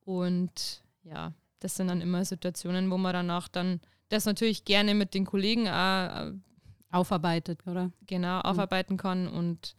Und 0.00 0.82
ja, 1.02 1.32
das 1.60 1.76
sind 1.76 1.88
dann 1.88 2.00
immer 2.00 2.24
Situationen, 2.24 2.90
wo 2.90 2.98
man 2.98 3.12
danach 3.12 3.48
dann 3.48 3.80
das 4.08 4.26
natürlich 4.26 4.64
gerne 4.64 4.94
mit 4.94 5.14
den 5.14 5.24
Kollegen 5.24 5.68
auch, 5.68 6.26
äh, 6.26 6.32
aufarbeitet, 6.90 7.66
oder? 7.66 7.90
Genau, 8.06 8.36
mhm. 8.38 8.42
aufarbeiten 8.42 8.96
kann 8.96 9.28
und 9.28 9.74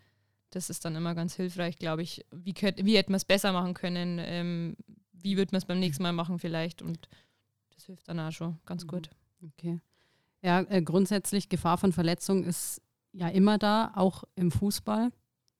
das 0.51 0.69
ist 0.69 0.85
dann 0.85 0.95
immer 0.95 1.15
ganz 1.15 1.35
hilfreich, 1.35 1.77
glaube 1.77 2.01
ich. 2.01 2.25
Wie, 2.31 2.53
könnt, 2.53 2.83
wie 2.85 2.97
hätte 2.97 3.11
man 3.11 3.17
es 3.17 3.25
besser 3.25 3.51
machen 3.51 3.73
können? 3.73 4.19
Ähm, 4.21 4.77
wie 5.11 5.37
wird 5.37 5.51
man 5.51 5.57
es 5.57 5.65
beim 5.65 5.79
nächsten 5.79 6.03
Mal 6.03 6.13
machen 6.13 6.39
vielleicht? 6.39 6.81
Und 6.81 7.09
das 7.73 7.85
hilft 7.85 8.07
dann 8.07 8.19
auch 8.19 8.31
schon 8.31 8.57
ganz 8.65 8.83
mhm. 8.83 8.87
gut. 8.87 9.09
Okay. 9.43 9.79
Ja, 10.41 10.61
äh, 10.61 10.81
grundsätzlich 10.81 11.49
Gefahr 11.49 11.77
von 11.77 11.91
Verletzung 11.91 12.43
ist 12.43 12.81
ja 13.11 13.27
immer 13.27 13.57
da, 13.57 13.91
auch 13.95 14.23
im 14.35 14.51
Fußball. 14.51 15.11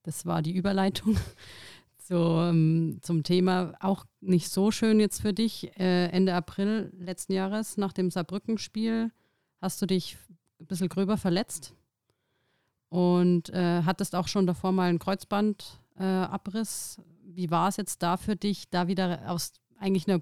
Das 0.06 0.28
war 0.28 0.44
die 0.44 0.56
Überleitung 0.56 1.18
so, 1.98 2.39
ähm, 2.41 3.00
zum 3.02 3.24
Thema. 3.24 3.74
Auch 3.80 4.06
nicht 4.22 4.50
so 4.50 4.70
schön 4.70 5.00
jetzt 5.00 5.22
für 5.22 5.34
dich. 5.34 5.76
Äh, 5.80 6.10
Ende 6.10 6.36
April 6.36 6.91
letzten 6.98 7.34
Jahres 7.34 7.78
nach 7.78 7.91
dem 7.91 8.12
Saarbrücken-Spiel 8.12 9.12
hast 9.62 9.82
du 9.82 9.88
dich 9.88 10.15
ein 10.60 10.68
bisschen 10.68 10.89
gröber 10.89 11.18
verletzt 11.18 11.74
und 12.89 13.50
äh, 13.50 13.82
hattest 13.84 14.15
auch 14.15 14.28
schon 14.28 14.46
davor 14.46 14.72
mal 14.72 14.89
einen 14.89 15.00
Kreuzbandabriss. 15.00 17.00
Äh, 17.00 17.36
Wie 17.36 17.50
war 17.50 17.70
es 17.70 17.78
jetzt 17.78 18.04
da 18.04 18.18
für 18.18 18.36
dich, 18.36 18.70
da 18.70 18.88
wieder 18.88 19.24
aus 19.28 19.54
eigentlich 19.80 20.08
einer 20.08 20.22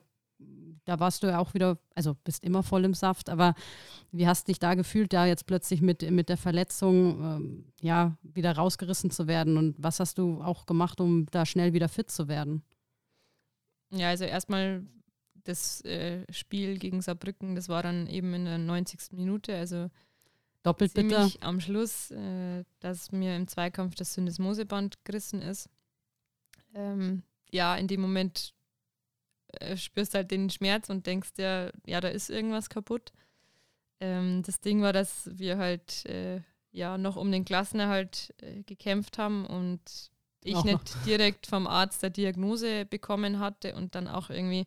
da 0.86 1.00
warst 1.00 1.24
du 1.24 1.28
ja 1.28 1.40
auch 1.40 1.54
wieder, 1.54 1.78
also 1.96 2.16
bist 2.24 2.44
immer 2.44 2.64
voll 2.64 2.86
im 2.86 2.94
Saft, 2.94 3.30
aber 3.30 3.56
wie 4.12 4.28
hast 4.28 4.48
du 4.48 4.52
dich 4.52 4.60
da 4.60 4.74
gefühlt, 4.76 5.14
da 5.14 5.26
jetzt 5.26 5.46
plötzlich 5.46 5.82
mit, 5.82 6.10
mit 6.12 6.30
der 6.30 6.38
Verletzung 6.38 7.24
ähm, 7.24 7.66
ja 7.82 8.18
wieder 8.22 8.54
rausgerissen 8.54 9.12
zu 9.12 9.28
werden 9.28 9.58
und 9.58 9.76
was 9.78 10.00
hast 10.00 10.18
du 10.18 10.42
auch 10.42 10.66
gemacht, 10.66 11.00
um 11.00 11.26
da 11.32 11.46
schnell 11.46 11.74
wieder 11.74 11.90
fit 11.90 12.12
zu 12.12 12.28
werden? 12.28 12.64
Ja, 13.92 14.10
also 14.10 14.26
erstmal 14.26 14.84
das 15.44 15.82
äh, 15.82 16.26
Spiel 16.32 16.78
gegen 16.80 17.02
Saarbrücken, 17.02 17.56
das 17.56 17.70
war 17.70 17.84
dann 17.84 18.08
eben 18.08 18.34
in 18.34 18.46
der 18.46 18.58
90. 18.58 19.14
Minute, 19.14 19.56
also 19.56 19.90
doppelt 20.64 20.94
bitter 20.94 21.30
am 21.42 21.60
Schluss, 21.60 22.12
äh, 22.12 22.64
dass 22.80 23.12
mir 23.12 23.36
im 23.36 23.48
Zweikampf 23.48 23.96
das 23.96 24.14
Syndesmoseband 24.14 25.04
gerissen 25.06 25.42
ist. 25.42 25.70
Ähm, 26.74 27.24
ja, 27.52 27.76
in 27.76 27.88
dem 27.88 28.02
Moment 28.02 28.54
spürst 29.76 30.14
halt 30.14 30.32
den 30.32 30.50
Schmerz 30.50 30.90
und 30.90 31.06
denkst 31.06 31.34
dir, 31.34 31.72
ja, 31.86 32.02
da 32.02 32.08
ist 32.08 32.30
irgendwas 32.30 32.70
kaputt. 32.70 33.12
Ähm, 34.00 34.44
das 34.46 34.60
Ding 34.60 34.82
war, 34.82 34.94
dass 34.94 35.30
wir 35.34 35.58
halt 35.58 36.06
äh, 36.06 36.42
ja 36.72 36.98
noch 36.98 37.16
um 37.16 37.32
den 37.32 37.46
Klassenerhalt 37.46 38.34
äh, 38.42 38.64
gekämpft 38.64 39.18
haben 39.18 39.46
und 39.46 39.80
ich 40.44 40.56
auch 40.56 40.66
nicht 40.66 40.96
noch. 40.96 41.04
direkt 41.06 41.48
vom 41.48 41.68
Arzt 41.68 42.04
der 42.04 42.10
Diagnose 42.10 42.86
bekommen 42.86 43.40
hatte 43.40 43.76
und 43.76 43.96
dann 43.96 44.08
auch 44.08 44.30
irgendwie 44.30 44.66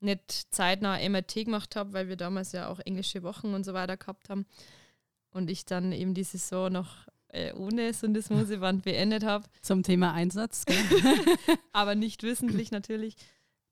nicht 0.00 0.54
zeitnah 0.54 0.98
MRT 1.08 1.46
gemacht 1.46 1.74
habe, 1.74 1.92
weil 1.92 2.08
wir 2.08 2.16
damals 2.16 2.52
ja 2.52 2.68
auch 2.68 2.78
englische 2.80 3.22
Wochen 3.22 3.54
und 3.54 3.64
so 3.64 3.74
weiter 3.74 3.96
gehabt 3.96 4.28
haben. 4.28 4.46
Und 5.30 5.50
ich 5.50 5.64
dann 5.64 5.92
eben 5.92 6.14
die 6.14 6.24
Saison 6.24 6.72
noch 6.72 7.06
äh, 7.28 7.52
ohne 7.52 7.92
Syndesmoseband 7.92 8.84
beendet 8.84 9.24
habe. 9.24 9.46
Zum 9.60 9.82
Thema 9.82 10.12
Einsatz. 10.12 10.64
Aber 11.72 11.94
nicht 11.94 12.22
wissentlich 12.22 12.70
natürlich. 12.70 13.16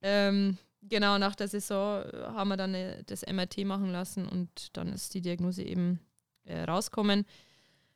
Ähm, 0.08 0.56
genau, 0.82 1.18
nach 1.18 1.34
der 1.34 1.48
Saison 1.48 2.04
äh, 2.04 2.26
haben 2.28 2.48
wir 2.48 2.56
dann 2.56 2.76
eine, 2.76 3.02
das 3.04 3.26
MRT 3.26 3.64
machen 3.64 3.90
lassen 3.90 4.28
und 4.28 4.76
dann 4.76 4.92
ist 4.92 5.14
die 5.14 5.20
Diagnose 5.20 5.64
eben 5.64 5.98
äh, 6.44 6.62
rauskommen. 6.62 7.26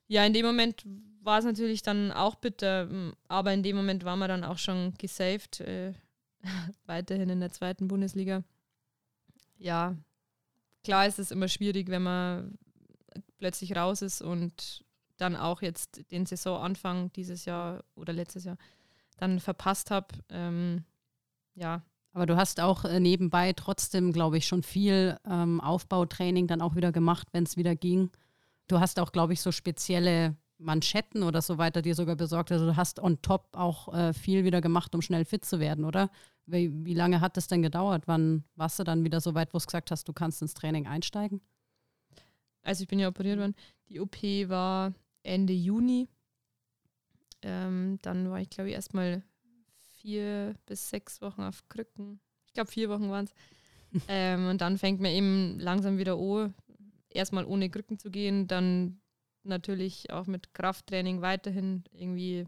Ja, 0.09 0.27
in 0.27 0.33
dem 0.33 0.45
Moment 0.45 0.85
war 1.23 1.39
es 1.39 1.45
natürlich 1.45 1.83
dann 1.83 2.11
auch 2.11 2.35
bitter, 2.35 2.89
aber 3.29 3.53
in 3.53 3.63
dem 3.63 3.77
Moment 3.77 4.05
waren 4.05 4.19
wir 4.19 4.27
dann 4.27 4.43
auch 4.43 4.59
schon 4.59 4.93
gesaved, 4.99 5.61
äh, 5.61 5.93
weiterhin 6.87 7.31
in 7.31 7.39
der 7.39 7.53
zweiten 7.53 7.87
Bundesliga. 7.87 8.43
Ja, 9.59 9.95
klar 10.83 11.07
ist 11.07 11.21
es 11.21 11.31
immer 11.31 11.47
schwierig, 11.47 11.91
wenn 11.91 12.03
man 12.03 12.59
plötzlich 13.39 13.77
raus 13.77 14.03
ist 14.03 14.21
und 14.21 14.85
dann 15.17 15.37
auch 15.37 15.63
jetzt 15.63 16.11
den 16.11 16.27
Saisonanfang 16.27 17.13
dieses 17.13 17.45
Jahr 17.45 17.85
oder 17.95 18.13
letztes 18.13 18.45
Jahr 18.45 18.57
dann 19.19 19.39
verpasst 19.39 19.93
habe. 19.93 20.09
Ähm, 20.31 20.85
ja, 21.55 21.83
aber 22.13 22.27
du 22.27 22.37
hast 22.37 22.61
auch 22.61 22.85
äh, 22.85 23.01
nebenbei 23.01 23.53
trotzdem, 23.53 24.13
glaube 24.13 24.39
ich, 24.39 24.47
schon 24.47 24.63
viel 24.63 25.17
ähm, 25.25 25.61
Aufbautraining 25.61 26.47
dann 26.47 26.61
auch 26.61 26.75
wieder 26.75 26.93
gemacht, 26.93 27.29
wenn 27.33 27.45
es 27.45 27.57
wieder 27.57 27.77
ging. 27.77 28.11
Du 28.67 28.81
hast 28.81 28.99
auch, 28.99 29.13
glaube 29.13 29.33
ich, 29.33 29.41
so 29.41 29.53
spezielle 29.53 30.37
Manschetten 30.59 31.23
oder 31.23 31.41
so 31.41 31.59
weiter 31.59 31.83
dir 31.83 31.95
sogar 31.95 32.17
besorgt. 32.17 32.53
Also 32.53 32.67
du 32.67 32.77
hast 32.77 33.01
on 33.01 33.23
top 33.23 33.49
auch 33.57 33.93
äh, 33.95 34.13
viel 34.13 34.45
wieder 34.45 34.61
gemacht, 34.61 34.95
um 34.95 35.03
schnell 35.03 35.25
fit 35.25 35.45
zu 35.45 35.61
werden, 35.61 35.85
oder? 35.85 36.11
Wie, 36.47 36.71
wie 36.85 36.95
lange 36.95 37.21
hat 37.21 37.37
das 37.37 37.47
denn 37.47 37.63
gedauert? 37.63 38.05
Wann 38.07 38.45
warst 38.57 38.79
du 38.79 38.85
dann 38.85 39.05
wieder 39.05 39.21
so 39.21 39.35
weit, 39.35 39.55
wo 39.55 39.59
du 39.59 39.65
gesagt 39.65 39.91
hast, 39.91 40.09
du 40.09 40.13
kannst 40.13 40.43
ins 40.43 40.55
Training 40.55 40.87
einsteigen? 40.87 41.41
Also 42.63 42.83
ich 42.83 42.89
bin 42.89 42.99
ja 42.99 43.09
operiert 43.09 43.39
worden. 43.39 43.55
Die 43.89 44.01
OP 44.01 44.23
war 44.49 44.93
Ende 45.23 45.53
Juni. 45.53 46.09
Ähm, 47.43 47.99
dann 48.03 48.31
war 48.31 48.41
ich, 48.41 48.51
glaube 48.51 48.69
ich, 48.69 48.75
erstmal 48.75 49.23
vier 50.01 50.55
bis 50.67 50.91
sechs 50.91 51.21
Wochen 51.21 51.43
auf 51.43 51.69
Krücken. 51.69 52.21
Ich 52.47 52.53
glaube, 52.53 52.71
vier 52.71 52.89
Wochen 52.89 53.11
waren 53.11 53.25
es. 53.27 53.35
ähm, 54.09 54.49
und 54.49 54.61
dann 54.61 54.79
fängt 54.79 55.01
man 55.01 55.11
eben 55.11 55.59
langsam 55.59 55.99
wieder 55.99 56.15
an, 56.15 56.55
erstmal 57.09 57.45
ohne 57.45 57.71
Krücken 57.71 57.99
zu 57.99 58.11
gehen, 58.11 58.47
dann 58.47 59.01
natürlich 59.43 60.11
auch 60.11 60.27
mit 60.27 60.55
Krafttraining 60.55 61.23
weiterhin 61.23 61.85
irgendwie, 61.93 62.47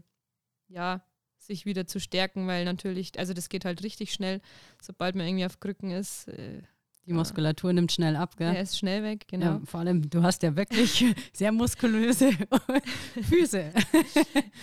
ja, 0.67 1.03
sich 1.37 1.65
wieder 1.65 1.85
zu 1.85 1.99
stärken, 1.99 2.47
weil 2.47 2.63
natürlich, 2.63 3.17
also 3.19 3.33
das 3.33 3.49
geht 3.49 3.65
halt 3.65 3.83
richtig 3.83 4.13
schnell, 4.13 4.39
sobald 4.81 5.15
man 5.15 5.27
irgendwie 5.27 5.45
auf 5.45 5.59
Krücken 5.59 5.91
ist. 5.91 6.29
Äh, 6.29 6.61
die 7.05 7.11
Muskulatur 7.11 7.73
nimmt 7.73 7.91
schnell 7.91 8.15
ab, 8.15 8.37
gell? 8.37 8.55
Er 8.55 8.61
ist 8.61 8.77
schnell 8.77 9.03
weg, 9.03 9.25
genau. 9.27 9.45
Ja, 9.45 9.61
vor 9.65 9.81
allem, 9.81 10.09
du 10.09 10.23
hast 10.23 10.41
ja 10.41 10.55
wirklich 10.55 11.03
sehr 11.33 11.51
muskulöse 11.51 12.31
Füße. 13.29 13.73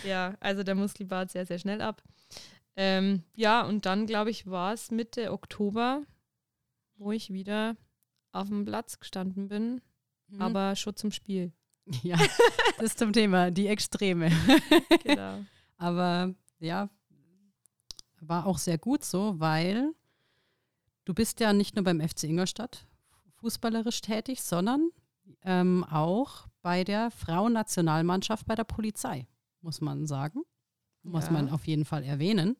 ja, 0.04 0.34
also 0.40 0.62
der 0.62 0.74
Muskel 0.74 1.04
baut 1.06 1.30
sehr, 1.30 1.44
sehr 1.44 1.58
schnell 1.58 1.82
ab. 1.82 2.02
Ähm, 2.82 3.24
ja, 3.36 3.66
und 3.66 3.84
dann, 3.84 4.06
glaube 4.06 4.30
ich, 4.30 4.46
war 4.46 4.72
es 4.72 4.90
Mitte 4.90 5.32
Oktober, 5.32 6.02
wo 6.96 7.12
ich 7.12 7.30
wieder 7.30 7.76
auf 8.32 8.48
dem 8.48 8.64
Platz 8.64 8.98
gestanden 8.98 9.48
bin, 9.48 9.82
mhm. 10.28 10.40
aber 10.40 10.74
schon 10.76 10.96
zum 10.96 11.10
Spiel. 11.12 11.52
Ja, 12.02 12.16
das 12.76 12.86
ist 12.86 12.98
zum 12.98 13.12
Thema, 13.12 13.50
die 13.50 13.66
Extreme. 13.66 14.30
genau. 15.02 15.44
Aber 15.76 16.32
ja, 16.60 16.88
war 18.20 18.46
auch 18.46 18.58
sehr 18.58 18.78
gut 18.78 19.04
so, 19.04 19.38
weil 19.40 19.92
du 21.04 21.12
bist 21.12 21.40
ja 21.40 21.52
nicht 21.52 21.74
nur 21.74 21.84
beim 21.84 22.00
FC 22.00 22.24
Ingolstadt 22.24 22.86
fußballerisch 23.40 24.00
tätig, 24.00 24.40
sondern 24.40 24.90
ähm, 25.42 25.84
auch 25.84 26.46
bei 26.62 26.84
der 26.84 27.10
Frauennationalmannschaft 27.10 28.46
bei 28.46 28.54
der 28.54 28.64
Polizei, 28.64 29.26
muss 29.60 29.82
man 29.82 30.06
sagen 30.06 30.44
muss 31.02 31.26
ja. 31.26 31.32
man 31.32 31.50
auf 31.50 31.66
jeden 31.66 31.84
Fall 31.84 32.04
erwähnen. 32.04 32.56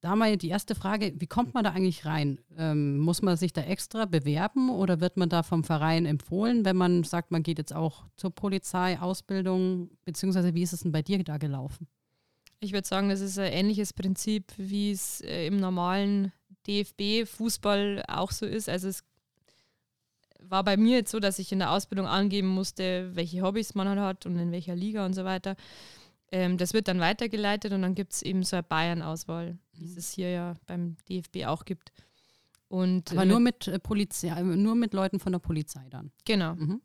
Da 0.00 0.14
mal 0.14 0.36
die 0.36 0.48
erste 0.48 0.76
Frage, 0.76 1.12
wie 1.16 1.26
kommt 1.26 1.54
man 1.54 1.64
da 1.64 1.70
eigentlich 1.70 2.04
rein? 2.04 2.38
Ähm, 2.56 2.98
muss 2.98 3.20
man 3.20 3.36
sich 3.36 3.52
da 3.52 3.62
extra 3.62 4.04
bewerben 4.04 4.70
oder 4.70 5.00
wird 5.00 5.16
man 5.16 5.28
da 5.28 5.42
vom 5.42 5.64
Verein 5.64 6.06
empfohlen, 6.06 6.64
wenn 6.64 6.76
man 6.76 7.02
sagt, 7.02 7.32
man 7.32 7.42
geht 7.42 7.58
jetzt 7.58 7.74
auch 7.74 8.04
zur 8.16 8.30
Polizei, 8.30 8.98
Ausbildung, 9.00 9.90
beziehungsweise 10.04 10.54
wie 10.54 10.62
ist 10.62 10.72
es 10.72 10.80
denn 10.80 10.92
bei 10.92 11.02
dir 11.02 11.22
da 11.24 11.36
gelaufen? 11.36 11.88
Ich 12.60 12.72
würde 12.72 12.86
sagen, 12.86 13.08
das 13.08 13.20
ist 13.20 13.38
ein 13.38 13.52
ähnliches 13.52 13.92
Prinzip, 13.92 14.52
wie 14.56 14.92
es 14.92 15.20
äh, 15.20 15.46
im 15.46 15.56
normalen 15.56 16.32
DFB-Fußball 16.68 18.04
auch 18.06 18.30
so 18.30 18.46
ist. 18.46 18.68
Also 18.68 18.88
es 18.88 19.02
war 20.40 20.64
bei 20.64 20.76
mir 20.76 20.98
jetzt 20.98 21.10
so, 21.10 21.20
dass 21.20 21.38
ich 21.38 21.52
in 21.52 21.58
der 21.58 21.72
Ausbildung 21.72 22.06
angeben 22.06 22.48
musste, 22.48 23.10
welche 23.14 23.42
Hobbys 23.42 23.74
man 23.74 23.88
halt 23.88 23.98
hat 23.98 24.26
und 24.26 24.38
in 24.38 24.52
welcher 24.52 24.76
Liga 24.76 25.04
und 25.04 25.14
so 25.14 25.24
weiter. 25.24 25.56
Ähm, 26.30 26.58
das 26.58 26.74
wird 26.74 26.88
dann 26.88 27.00
weitergeleitet 27.00 27.72
und 27.72 27.82
dann 27.82 27.94
gibt 27.94 28.12
es 28.12 28.22
eben 28.22 28.42
so 28.42 28.56
eine 28.56 28.62
Bayern-Auswahl, 28.62 29.58
wie 29.72 29.84
es 29.84 29.92
mhm. 29.92 29.98
es 29.98 30.12
hier 30.12 30.30
ja 30.30 30.54
beim 30.66 30.96
DFB 31.08 31.46
auch 31.46 31.64
gibt. 31.64 31.92
Und, 32.68 33.12
Aber 33.12 33.22
äh, 33.22 33.26
nur 33.26 33.40
mit 33.40 33.66
äh, 33.66 33.78
Polizei, 33.78 34.42
nur 34.42 34.74
mit 34.74 34.92
Leuten 34.92 35.20
von 35.20 35.32
der 35.32 35.38
Polizei 35.38 35.86
dann. 35.88 36.12
Genau. 36.26 36.54
Mhm. 36.54 36.82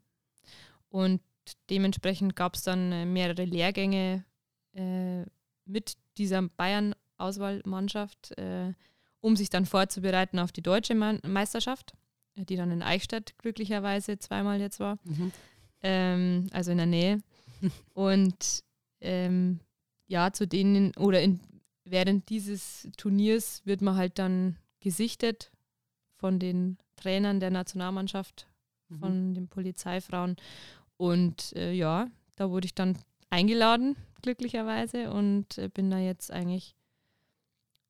Und 0.88 1.20
dementsprechend 1.68 2.36
gab 2.36 2.54
es 2.54 2.62
dann 2.62 2.90
äh, 2.90 3.04
mehrere 3.04 3.44
Lehrgänge 3.44 4.24
äh, 4.72 5.24
mit 5.66 5.96
dieser 6.16 6.42
Bayern-Auswahlmannschaft, 6.42 8.38
äh, 8.38 8.72
um 9.20 9.36
sich 9.36 9.50
dann 9.50 9.66
vorzubereiten 9.66 10.38
auf 10.38 10.52
die 10.52 10.62
deutsche 10.62 10.94
Meisterschaft, 10.94 11.94
die 12.36 12.56
dann 12.56 12.70
in 12.70 12.82
Eichstätt 12.82 13.36
glücklicherweise 13.38 14.18
zweimal 14.18 14.60
jetzt 14.60 14.80
war. 14.80 14.98
Mhm. 15.04 15.32
Ähm, 15.82 16.46
also 16.52 16.70
in 16.70 16.78
der 16.78 16.86
Nähe. 16.86 17.22
Und 17.94 18.64
ähm, 19.04 19.60
ja, 20.06 20.32
zu 20.32 20.46
denen 20.46 20.94
oder 20.96 21.22
in, 21.22 21.40
während 21.84 22.28
dieses 22.28 22.88
Turniers 22.96 23.62
wird 23.64 23.82
man 23.82 23.96
halt 23.96 24.18
dann 24.18 24.56
gesichtet 24.80 25.50
von 26.16 26.38
den 26.38 26.78
Trainern 26.96 27.40
der 27.40 27.50
Nationalmannschaft, 27.50 28.46
mhm. 28.88 28.98
von 28.98 29.34
den 29.34 29.48
Polizeifrauen. 29.48 30.36
Und 30.96 31.52
äh, 31.56 31.72
ja, 31.72 32.08
da 32.36 32.50
wurde 32.50 32.66
ich 32.66 32.74
dann 32.74 32.98
eingeladen, 33.30 33.96
glücklicherweise, 34.22 35.10
und 35.10 35.58
äh, 35.58 35.68
bin 35.68 35.90
da 35.90 35.98
jetzt 35.98 36.30
eigentlich, 36.30 36.74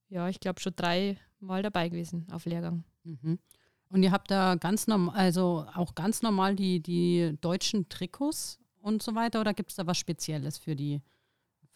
ja, 0.09 0.29
ich 0.29 0.40
glaube 0.40 0.61
schon 0.61 0.74
drei 0.77 1.18
Mal 1.40 1.62
dabei 1.62 1.88
gewesen 1.88 2.27
auf 2.33 2.46
Lehrgang. 2.46 2.85
Mhm. 3.05 3.38
Und 3.90 4.03
ihr 4.03 4.11
habt 4.11 4.31
da 4.31 4.57
ganz 4.57 4.87
normal, 4.87 5.14
also 5.14 5.66
auch 5.74 5.94
ganz 5.94 6.22
normal 6.22 6.57
die, 6.57 6.81
die 6.81 7.37
deutschen 7.40 7.88
Trikots 7.88 8.59
und 8.84 9.02
so 9.02 9.14
weiter, 9.14 9.40
oder 9.40 9.54
gibt 9.54 9.70
es 9.70 9.76
da 9.76 9.86
was 9.86 9.96
Spezielles 9.96 10.58
für 10.58 10.76
die 10.76 11.00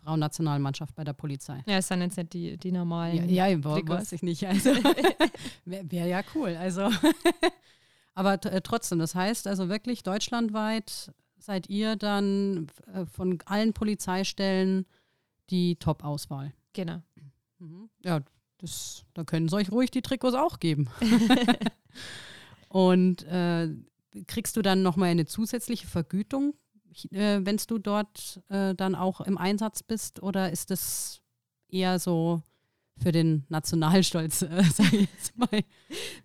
Frauennationalmannschaft 0.03 0.95
bei 0.95 1.05
der 1.05 1.15
Polizei? 1.15 1.65
Ja, 1.67 1.79
es 1.79 1.89
sind 1.89 2.03
jetzt 2.03 2.19
nicht 2.19 2.35
die, 2.35 2.57
die 2.59 2.71
normalen. 2.71 3.29
Ja, 3.31 3.47
ja 3.47 3.65
weiß 3.65 4.13
ich 4.13 4.23
nicht. 4.23 4.47
Also 4.47 4.71
wäre 5.65 5.91
wär 5.91 6.07
ja 6.07 6.23
cool. 6.35 6.55
Also 6.57 6.91
aber 8.15 8.35
äh, 8.45 8.61
trotzdem, 8.61 8.99
das 8.99 9.15
heißt 9.15 9.47
also 9.47 9.71
wirklich 9.71 10.03
deutschlandweit 10.03 11.11
seid 11.39 11.71
ihr 11.71 11.97
dann 11.97 12.67
äh, 12.93 13.07
von 13.07 13.39
allen 13.47 13.73
Polizeistellen 13.73 14.85
die 15.49 15.77
Top-Auswahl. 15.77 16.53
Genau. 16.75 17.01
Mhm. 17.59 17.89
Ja, 18.05 18.21
das, 18.59 19.07
da 19.15 19.25
können 19.25 19.49
sie 19.49 19.57
euch 19.57 19.73
ruhig 19.73 19.91
die 19.91 20.03
Trikots 20.03 20.35
auch 20.35 20.61
geben. 20.61 20.91
Und 22.69 23.23
äh, 23.23 23.71
kriegst 24.27 24.59
du 24.59 24.63
dann 24.63 24.83
nochmal 24.83 25.09
eine 25.09 25.25
zusätzliche 25.25 25.87
Vergütung, 25.87 26.55
äh, 27.11 27.41
wenn 27.43 27.57
du 27.67 27.79
dort 27.79 28.41
äh, 28.49 28.75
dann 28.75 28.95
auch 28.95 29.21
im 29.21 29.39
Einsatz 29.39 29.83
bist? 29.83 30.23
Oder 30.23 30.51
ist 30.51 30.71
das 30.71 31.21
eher 31.69 31.99
so 31.99 32.43
für 33.01 33.13
den 33.13 33.45
Nationalstolz, 33.49 34.43
äh, 34.43 34.63
sage 34.73 34.97
ich 34.97 35.09
jetzt 35.13 35.39
mal? 35.39 35.63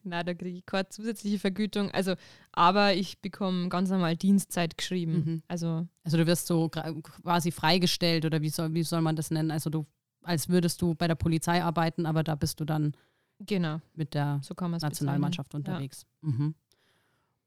Na, 0.03 0.23
da 0.23 0.33
kriege 0.33 0.57
ich 0.57 0.65
keine 0.65 0.89
zusätzliche 0.89 1.39
Vergütung. 1.39 1.91
Also, 1.91 2.15
aber 2.51 2.93
ich 2.95 3.21
bekomme 3.21 3.69
ganz 3.69 3.89
normal 3.89 4.17
Dienstzeit 4.17 4.77
geschrieben. 4.77 5.13
Mhm. 5.13 5.43
Also, 5.47 5.87
also 6.03 6.17
du 6.17 6.25
wirst 6.27 6.47
so 6.47 6.69
quasi 6.69 7.51
freigestellt 7.51 8.25
oder 8.25 8.41
wie 8.41 8.49
soll, 8.49 8.73
wie 8.73 8.83
soll 8.83 9.01
man 9.01 9.15
das 9.15 9.31
nennen? 9.31 9.51
Also 9.51 9.69
du 9.69 9.85
als 10.23 10.49
würdest 10.49 10.81
du 10.81 10.95
bei 10.95 11.07
der 11.07 11.15
Polizei 11.15 11.63
arbeiten, 11.63 12.05
aber 12.05 12.23
da 12.23 12.35
bist 12.35 12.59
du 12.59 12.65
dann 12.65 12.93
genau. 13.39 13.79
mit 13.93 14.13
der 14.13 14.39
so 14.41 14.55
Nationalmannschaft 14.55 15.51
bezeichnen. 15.51 15.73
unterwegs. 15.73 16.05
Ja. 16.21 16.29
Mhm. 16.29 16.55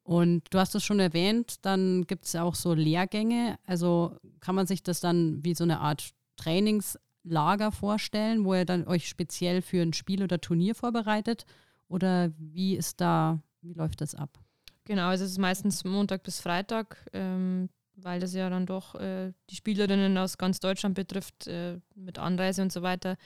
Und 0.06 0.44
du 0.50 0.60
hast 0.60 0.72
es 0.76 0.84
schon 0.84 1.00
erwähnt, 1.00 1.56
dann 1.62 2.06
gibt 2.06 2.26
es 2.26 2.36
auch 2.36 2.54
so 2.54 2.74
Lehrgänge. 2.74 3.58
Also 3.66 4.16
kann 4.38 4.54
man 4.54 4.68
sich 4.68 4.84
das 4.84 5.00
dann 5.00 5.44
wie 5.44 5.54
so 5.54 5.64
eine 5.64 5.80
Art 5.80 6.10
Trainingslager 6.36 7.72
vorstellen, 7.72 8.44
wo 8.44 8.54
ihr 8.54 8.64
dann 8.64 8.86
euch 8.86 9.08
speziell 9.08 9.62
für 9.62 9.82
ein 9.82 9.94
Spiel 9.94 10.22
oder 10.22 10.40
Turnier 10.40 10.76
vorbereitet? 10.76 11.44
Oder 11.88 12.30
wie 12.38 12.76
ist 12.76 13.00
da, 13.00 13.42
wie 13.62 13.72
läuft 13.72 14.00
das 14.00 14.14
ab? 14.14 14.38
Genau, 14.84 15.08
also 15.08 15.24
es 15.24 15.32
ist 15.32 15.38
meistens 15.38 15.82
Montag 15.82 16.22
bis 16.22 16.40
Freitag. 16.40 17.04
Ähm, 17.12 17.68
weil 17.96 18.20
das 18.20 18.32
ja 18.34 18.48
dann 18.48 18.66
doch 18.66 18.94
äh, 18.94 19.32
die 19.50 19.56
Spielerinnen 19.56 20.16
aus 20.18 20.38
ganz 20.38 20.60
Deutschland 20.60 20.94
betrifft, 20.94 21.46
äh, 21.46 21.80
mit 21.94 22.18
Anreise 22.18 22.62
und 22.62 22.70
so 22.70 22.82
weiter, 22.82 23.16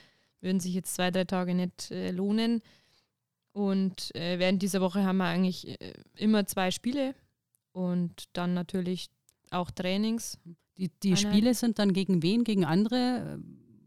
würden 0.40 0.60
sich 0.60 0.74
jetzt 0.74 0.94
zwei, 0.94 1.10
drei 1.10 1.24
Tage 1.24 1.54
nicht 1.54 1.90
äh, 1.90 2.10
lohnen. 2.10 2.62
Und 3.52 4.14
äh, 4.14 4.38
während 4.38 4.62
dieser 4.62 4.80
Woche 4.80 5.04
haben 5.04 5.18
wir 5.18 5.26
eigentlich 5.26 5.68
äh, 5.80 5.92
immer 6.16 6.46
zwei 6.46 6.70
Spiele 6.70 7.14
und 7.72 8.24
dann 8.32 8.54
natürlich 8.54 9.10
auch 9.50 9.70
Trainings. 9.70 10.38
Die, 10.76 10.88
die 11.02 11.16
Spiele 11.16 11.54
sind 11.54 11.78
dann 11.78 11.92
gegen 11.92 12.22
wen? 12.22 12.44
Gegen 12.44 12.64
andere 12.64 13.38
äh, 13.38 13.38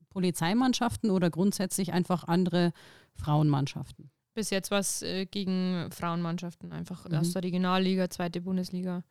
Polizeimannschaften 0.10 1.10
oder 1.10 1.30
grundsätzlich 1.30 1.93
einfach 1.93 2.26
andere 2.26 2.73
Frauenmannschaften? 3.15 4.12
Bis 4.36 4.49
jetzt 4.49 4.71
war 4.71 4.80
es 4.80 5.06
gegen 5.30 5.91
Frauenmannschaften, 5.91 6.71
einfach 6.71 7.08
mhm. 7.08 7.17
aus 7.17 7.34
der 7.34 7.43
Regionalliga, 7.43 8.10
zweite 8.10 8.41
Bundesliga. 8.41 9.04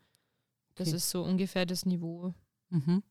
Das 0.75 0.89
okay. 0.89 0.97
ist 0.97 1.11
so 1.11 1.23
ungefähr 1.23 1.65
das 1.65 1.87
Niveau. 1.87 2.35
Mhm. 2.71 3.05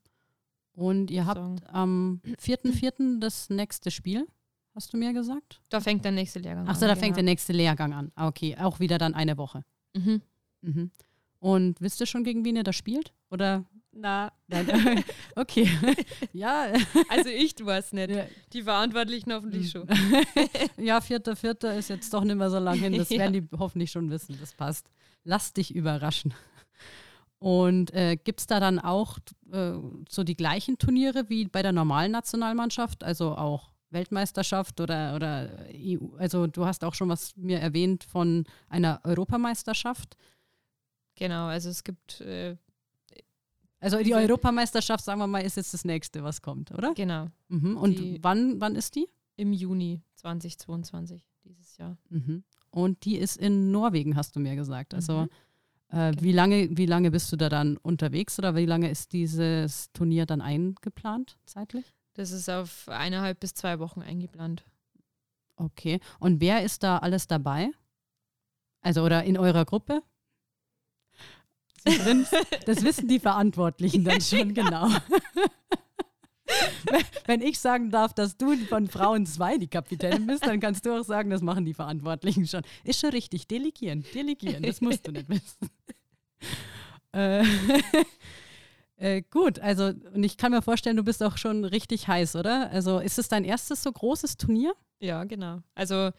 Und 0.74 1.10
ihr 1.10 1.26
habt 1.26 1.38
sagen. 1.38 1.60
am 1.68 2.20
4.4. 2.24 3.18
das 3.18 3.50
nächste 3.50 3.90
Spiel, 3.90 4.26
hast 4.74 4.92
du 4.92 4.96
mir 4.96 5.12
gesagt? 5.12 5.60
Da 5.68 5.80
fängt 5.80 6.04
der 6.04 6.12
nächste 6.12 6.38
Lehrgang 6.38 6.66
Ach 6.68 6.74
so, 6.76 6.84
an. 6.84 6.90
Achso, 6.90 6.94
da 6.94 6.96
fängt 6.96 7.16
der 7.16 7.24
nächste 7.24 7.52
Lehrgang 7.52 7.92
an. 7.92 8.12
Ah, 8.14 8.28
okay, 8.28 8.56
auch 8.58 8.80
wieder 8.80 8.98
dann 8.98 9.14
eine 9.14 9.36
Woche. 9.36 9.64
Mhm. 9.94 10.22
Mhm. 10.62 10.90
Und 11.38 11.80
wisst 11.80 12.00
ihr 12.00 12.06
schon, 12.06 12.24
gegen 12.24 12.44
wen 12.44 12.56
ihr 12.56 12.62
da 12.62 12.72
spielt? 12.72 13.12
Oder? 13.30 13.64
Na. 13.90 14.32
okay. 15.36 15.68
ja. 16.32 16.72
Also 17.08 17.28
ich 17.28 17.54
weiß 17.60 17.92
nicht. 17.92 18.10
Ja. 18.10 18.26
Die 18.52 18.62
Verantwortlichen 18.62 19.32
hoffentlich 19.32 19.70
schon. 19.70 19.86
ja, 20.78 21.00
vierter, 21.00 21.36
vierter 21.36 21.76
ist 21.76 21.90
jetzt 21.90 22.12
doch 22.14 22.24
nicht 22.24 22.36
mehr 22.36 22.50
so 22.50 22.58
lange 22.58 22.80
hin. 22.80 22.96
Das 22.96 23.10
ja. 23.10 23.18
werden 23.18 23.32
die 23.32 23.58
hoffentlich 23.58 23.90
schon 23.90 24.08
wissen. 24.10 24.36
Das 24.40 24.54
passt. 24.54 24.90
Lass 25.24 25.52
dich 25.52 25.74
überraschen. 25.74 26.32
Und 27.38 27.92
äh, 27.92 28.16
gibt 28.16 28.40
es 28.40 28.46
da 28.46 28.60
dann 28.60 28.78
auch 28.78 29.18
äh, 29.50 29.72
so 30.08 30.22
die 30.22 30.36
gleichen 30.36 30.78
Turniere 30.78 31.28
wie 31.28 31.46
bei 31.46 31.62
der 31.62 31.72
normalen 31.72 32.12
Nationalmannschaft, 32.12 33.02
also 33.02 33.36
auch 33.36 33.71
Weltmeisterschaft 33.92 34.80
oder, 34.80 35.14
oder 35.14 35.66
EU? 35.74 36.16
Also 36.16 36.46
du 36.46 36.64
hast 36.64 36.84
auch 36.84 36.94
schon 36.94 37.08
was 37.08 37.36
mir 37.36 37.58
erwähnt 37.58 38.04
von 38.04 38.44
einer 38.68 39.00
Europameisterschaft. 39.04 40.16
Genau, 41.14 41.46
also 41.46 41.70
es 41.70 41.84
gibt. 41.84 42.20
Äh, 42.20 42.56
also 43.80 43.98
die 43.98 44.14
Europameisterschaft, 44.14 45.04
sagen 45.04 45.18
wir 45.18 45.26
mal, 45.26 45.40
ist 45.40 45.56
jetzt 45.56 45.74
das 45.74 45.84
nächste, 45.84 46.22
was 46.22 46.40
kommt, 46.40 46.70
oder? 46.70 46.94
Genau. 46.94 47.28
Mhm. 47.48 47.76
Und 47.76 47.98
die, 47.98 48.18
wann, 48.22 48.60
wann 48.60 48.76
ist 48.76 48.94
die? 48.94 49.08
Im 49.36 49.52
Juni 49.52 50.00
2022 50.14 51.26
dieses 51.44 51.76
Jahr. 51.78 51.98
Mhm. 52.08 52.44
Und 52.70 53.04
die 53.04 53.16
ist 53.16 53.36
in 53.36 53.72
Norwegen, 53.72 54.14
hast 54.16 54.36
du 54.36 54.40
mir 54.40 54.54
gesagt. 54.54 54.94
Also 54.94 55.22
mhm. 55.22 55.28
Äh, 55.92 56.10
genau. 56.10 56.22
wie, 56.22 56.32
lange, 56.32 56.68
wie 56.76 56.86
lange 56.86 57.10
bist 57.10 57.30
du 57.32 57.36
da 57.36 57.48
dann 57.48 57.76
unterwegs 57.76 58.38
oder 58.38 58.56
wie 58.56 58.66
lange 58.66 58.90
ist 58.90 59.12
dieses 59.12 59.92
Turnier 59.92 60.24
dann 60.26 60.40
eingeplant 60.40 61.38
zeitlich? 61.44 61.92
Das 62.14 62.30
ist 62.30 62.48
auf 62.50 62.88
eineinhalb 62.88 63.40
bis 63.40 63.54
zwei 63.54 63.78
Wochen 63.78 64.02
eingeplant. 64.02 64.64
Okay. 65.56 66.00
Und 66.18 66.40
wer 66.40 66.62
ist 66.62 66.82
da 66.82 66.98
alles 66.98 67.26
dabei? 67.26 67.70
Also 68.80 69.02
oder 69.02 69.24
in 69.24 69.38
eurer 69.38 69.64
Gruppe? 69.64 70.02
das 71.84 72.84
wissen 72.84 73.08
die 73.08 73.18
Verantwortlichen 73.18 74.04
dann 74.04 74.20
schon 74.20 74.54
genau. 74.60 74.88
Wenn 77.26 77.40
ich 77.40 77.58
sagen 77.58 77.90
darf, 77.90 78.12
dass 78.12 78.36
du 78.36 78.56
von 78.66 78.88
Frauen 78.88 79.24
2 79.26 79.58
die 79.58 79.68
Kapitänin 79.68 80.26
bist, 80.26 80.46
dann 80.46 80.60
kannst 80.60 80.84
du 80.84 80.92
auch 80.98 81.04
sagen, 81.04 81.30
das 81.30 81.40
machen 81.40 81.64
die 81.64 81.72
Verantwortlichen 81.74 82.46
schon. 82.46 82.62
Ist 82.84 83.00
schon 83.00 83.10
richtig. 83.10 83.48
Delegieren, 83.48 84.04
delegieren. 84.14 84.62
Das 84.62 84.80
musst 84.80 85.06
du 85.06 85.12
nicht 85.12 85.28
wissen. 85.28 85.70
Äh, 89.02 89.22
gut, 89.22 89.58
also 89.58 89.86
und 90.14 90.22
ich 90.22 90.36
kann 90.36 90.52
mir 90.52 90.62
vorstellen, 90.62 90.96
du 90.96 91.02
bist 91.02 91.24
auch 91.24 91.36
schon 91.36 91.64
richtig 91.64 92.06
heiß, 92.06 92.36
oder? 92.36 92.70
Also 92.70 93.00
ist 93.00 93.18
es 93.18 93.28
dein 93.28 93.42
erstes 93.42 93.82
so 93.82 93.90
großes 93.90 94.36
Turnier? 94.36 94.74
Ja, 95.00 95.24
genau. 95.24 95.60
Also 95.74 96.10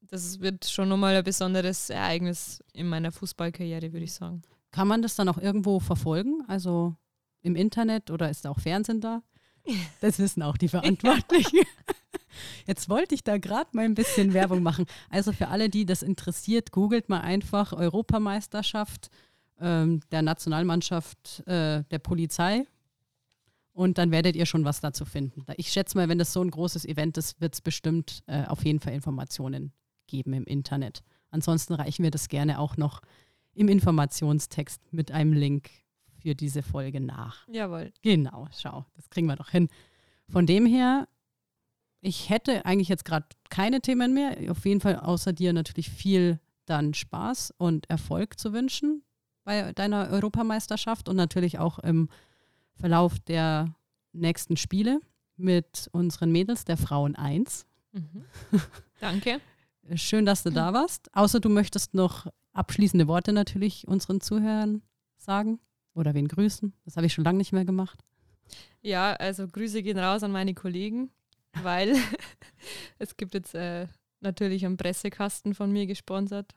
das 0.00 0.40
wird 0.40 0.64
schon 0.64 0.88
nochmal 0.88 1.14
ein 1.14 1.22
besonderes 1.22 1.88
Ereignis 1.88 2.64
in 2.72 2.88
meiner 2.88 3.12
Fußballkarriere, 3.12 3.92
würde 3.92 4.04
ich 4.04 4.12
sagen. 4.12 4.42
Kann 4.72 4.88
man 4.88 5.02
das 5.02 5.14
dann 5.14 5.28
auch 5.28 5.38
irgendwo 5.38 5.78
verfolgen? 5.78 6.42
Also 6.48 6.96
im 7.42 7.54
Internet 7.54 8.10
oder 8.10 8.28
ist 8.28 8.44
da 8.44 8.50
auch 8.50 8.58
Fernsehen 8.60 9.00
da? 9.00 9.22
Das 10.00 10.18
wissen 10.18 10.42
auch 10.42 10.56
die 10.56 10.68
Verantwortlichen. 10.68 11.60
Jetzt 12.66 12.88
wollte 12.88 13.14
ich 13.14 13.22
da 13.22 13.38
gerade 13.38 13.70
mal 13.72 13.84
ein 13.84 13.94
bisschen 13.94 14.32
Werbung 14.32 14.64
machen. 14.64 14.86
Also 15.10 15.32
für 15.32 15.46
alle, 15.46 15.68
die 15.68 15.86
das 15.86 16.02
interessiert, 16.02 16.72
googelt 16.72 17.08
mal 17.08 17.20
einfach 17.20 17.72
Europameisterschaft 17.72 19.10
ähm, 19.60 20.00
der 20.10 20.22
Nationalmannschaft 20.22 21.46
äh, 21.46 21.84
der 21.90 21.98
Polizei 21.98 22.66
und 23.72 23.98
dann 23.98 24.10
werdet 24.10 24.36
ihr 24.36 24.46
schon 24.46 24.64
was 24.64 24.80
dazu 24.80 25.04
finden. 25.04 25.44
Ich 25.56 25.72
schätze 25.72 25.96
mal, 25.96 26.08
wenn 26.08 26.18
das 26.18 26.32
so 26.32 26.42
ein 26.42 26.50
großes 26.50 26.84
Event 26.84 27.16
ist, 27.16 27.40
wird 27.40 27.54
es 27.54 27.60
bestimmt 27.60 28.22
äh, 28.26 28.44
auf 28.46 28.64
jeden 28.64 28.80
Fall 28.80 28.92
Informationen 28.92 29.72
geben 30.06 30.32
im 30.32 30.44
Internet. 30.44 31.02
Ansonsten 31.30 31.74
reichen 31.74 32.02
wir 32.02 32.10
das 32.10 32.28
gerne 32.28 32.58
auch 32.58 32.76
noch 32.76 33.00
im 33.54 33.68
Informationstext 33.68 34.92
mit 34.92 35.12
einem 35.12 35.32
Link 35.32 35.70
für 36.20 36.34
diese 36.34 36.62
Folge 36.62 37.00
nach. 37.00 37.46
Jawohl. 37.48 37.92
Genau, 38.02 38.48
schau, 38.58 38.84
das 38.96 39.08
kriegen 39.08 39.28
wir 39.28 39.36
doch 39.36 39.50
hin. 39.50 39.68
Von 40.28 40.46
dem 40.46 40.66
her, 40.66 41.08
ich 42.00 42.28
hätte 42.28 42.66
eigentlich 42.66 42.88
jetzt 42.88 43.04
gerade 43.04 43.26
keine 43.48 43.80
Themen 43.80 44.14
mehr. 44.14 44.36
Auf 44.50 44.64
jeden 44.64 44.80
Fall 44.80 44.96
außer 44.96 45.32
dir 45.32 45.52
natürlich 45.52 45.90
viel 45.90 46.40
dann 46.66 46.94
Spaß 46.94 47.54
und 47.56 47.88
Erfolg 47.88 48.38
zu 48.38 48.52
wünschen 48.52 49.02
bei 49.50 49.72
deiner 49.72 50.10
Europameisterschaft 50.10 51.08
und 51.08 51.16
natürlich 51.16 51.58
auch 51.58 51.80
im 51.80 52.08
Verlauf 52.76 53.18
der 53.18 53.74
nächsten 54.12 54.56
Spiele 54.56 55.00
mit 55.36 55.88
unseren 55.90 56.30
Mädels 56.30 56.64
der 56.64 56.76
Frauen 56.76 57.16
1. 57.16 57.66
Mhm. 57.90 58.24
Danke. 59.00 59.40
Schön, 59.96 60.24
dass 60.24 60.44
du 60.44 60.50
da 60.50 60.72
warst. 60.72 61.12
Außer 61.16 61.40
du 61.40 61.48
möchtest 61.48 61.94
noch 61.94 62.28
abschließende 62.52 63.08
Worte 63.08 63.32
natürlich 63.32 63.88
unseren 63.88 64.20
Zuhörern 64.20 64.82
sagen. 65.16 65.58
Oder 65.94 66.14
wen 66.14 66.28
grüßen. 66.28 66.72
Das 66.84 66.96
habe 66.96 67.06
ich 67.06 67.12
schon 67.12 67.24
lange 67.24 67.38
nicht 67.38 67.52
mehr 67.52 67.64
gemacht. 67.64 67.98
Ja, 68.82 69.14
also 69.14 69.48
Grüße 69.48 69.82
gehen 69.82 69.98
raus 69.98 70.22
an 70.22 70.30
meine 70.30 70.54
Kollegen, 70.54 71.10
weil 71.60 71.96
es 73.00 73.16
gibt 73.16 73.34
jetzt 73.34 73.56
äh, 73.56 73.88
natürlich 74.20 74.64
einen 74.64 74.76
Pressekasten 74.76 75.54
von 75.54 75.72
mir 75.72 75.86
gesponsert. 75.86 76.54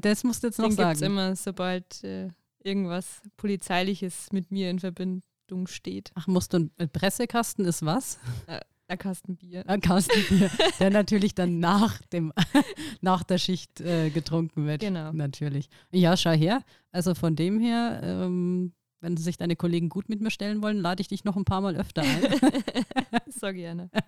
Das 0.00 0.24
musst 0.24 0.42
du 0.42 0.48
jetzt 0.48 0.58
noch 0.58 0.68
Den 0.68 0.76
sagen. 0.76 0.90
gibt 0.90 1.02
es 1.02 1.06
immer, 1.06 1.36
sobald 1.36 2.04
äh, 2.04 2.28
irgendwas 2.62 3.20
Polizeiliches 3.36 4.32
mit 4.32 4.50
mir 4.50 4.70
in 4.70 4.78
Verbindung 4.78 5.66
steht. 5.66 6.10
Ach, 6.14 6.26
musst 6.26 6.52
du 6.52 6.70
ein 6.78 6.90
Pressekasten 6.90 7.64
ist 7.64 7.84
was? 7.84 8.18
Äh, 8.46 8.60
ein 8.88 8.98
Kasten 8.98 9.36
Bier. 9.36 9.64
Ein 9.68 9.80
Kasten 9.80 10.22
Bier, 10.28 10.50
der 10.78 10.90
natürlich 10.90 11.34
dann 11.34 11.60
nach, 11.60 12.00
dem, 12.12 12.32
nach 13.00 13.22
der 13.22 13.38
Schicht 13.38 13.80
äh, 13.80 14.10
getrunken 14.10 14.66
wird. 14.66 14.80
Genau. 14.82 15.12
Natürlich. 15.12 15.68
Ja, 15.92 16.16
schau 16.16 16.32
her. 16.32 16.62
Also 16.90 17.14
von 17.14 17.34
dem 17.34 17.58
her, 17.58 18.00
ähm, 18.02 18.72
wenn 19.00 19.16
sich 19.16 19.36
deine 19.38 19.56
Kollegen 19.56 19.88
gut 19.88 20.08
mit 20.08 20.20
mir 20.20 20.30
stellen 20.30 20.62
wollen, 20.62 20.76
lade 20.78 21.00
ich 21.00 21.08
dich 21.08 21.24
noch 21.24 21.36
ein 21.36 21.44
paar 21.44 21.60
Mal 21.62 21.76
öfter 21.76 22.02
ein. 22.02 22.22
so 23.28 23.52
gerne. 23.52 23.90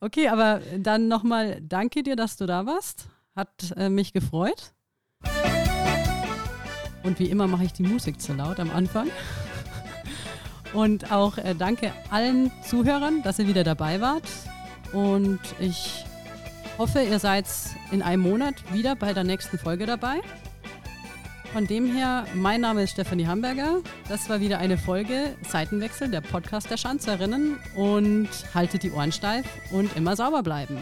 Okay, 0.00 0.28
aber 0.28 0.60
dann 0.78 1.08
nochmal 1.08 1.62
danke 1.62 2.02
dir, 2.02 2.14
dass 2.14 2.36
du 2.36 2.44
da 2.44 2.66
warst. 2.66 3.08
Hat 3.36 3.74
äh, 3.76 3.88
mich 3.88 4.12
gefreut. 4.12 4.74
Und 7.02 7.18
wie 7.18 7.26
immer 7.26 7.46
mache 7.46 7.64
ich 7.64 7.72
die 7.72 7.82
Musik 7.82 8.20
zu 8.20 8.32
laut 8.32 8.60
am 8.60 8.70
Anfang. 8.70 9.08
Und 10.72 11.12
auch 11.12 11.38
äh, 11.38 11.54
danke 11.54 11.92
allen 12.10 12.50
Zuhörern, 12.62 13.22
dass 13.22 13.38
ihr 13.38 13.46
wieder 13.46 13.64
dabei 13.64 14.00
wart. 14.00 14.28
Und 14.92 15.40
ich 15.60 16.04
hoffe, 16.78 17.02
ihr 17.02 17.18
seid 17.18 17.46
in 17.90 18.02
einem 18.02 18.22
Monat 18.22 18.54
wieder 18.72 18.96
bei 18.96 19.12
der 19.12 19.24
nächsten 19.24 19.58
Folge 19.58 19.86
dabei. 19.86 20.20
Von 21.52 21.66
dem 21.66 21.92
her, 21.92 22.26
mein 22.34 22.60
Name 22.60 22.82
ist 22.82 22.92
Stefanie 22.92 23.26
Hamburger. 23.26 23.80
Das 24.08 24.28
war 24.28 24.40
wieder 24.40 24.58
eine 24.58 24.78
Folge 24.78 25.36
Seitenwechsel, 25.48 26.10
der 26.10 26.20
Podcast 26.20 26.70
der 26.70 26.76
Schanzerinnen. 26.76 27.58
Und 27.76 28.28
haltet 28.54 28.82
die 28.82 28.90
Ohren 28.90 29.12
steif 29.12 29.46
und 29.70 29.96
immer 29.96 30.16
sauber 30.16 30.42
bleiben. 30.42 30.78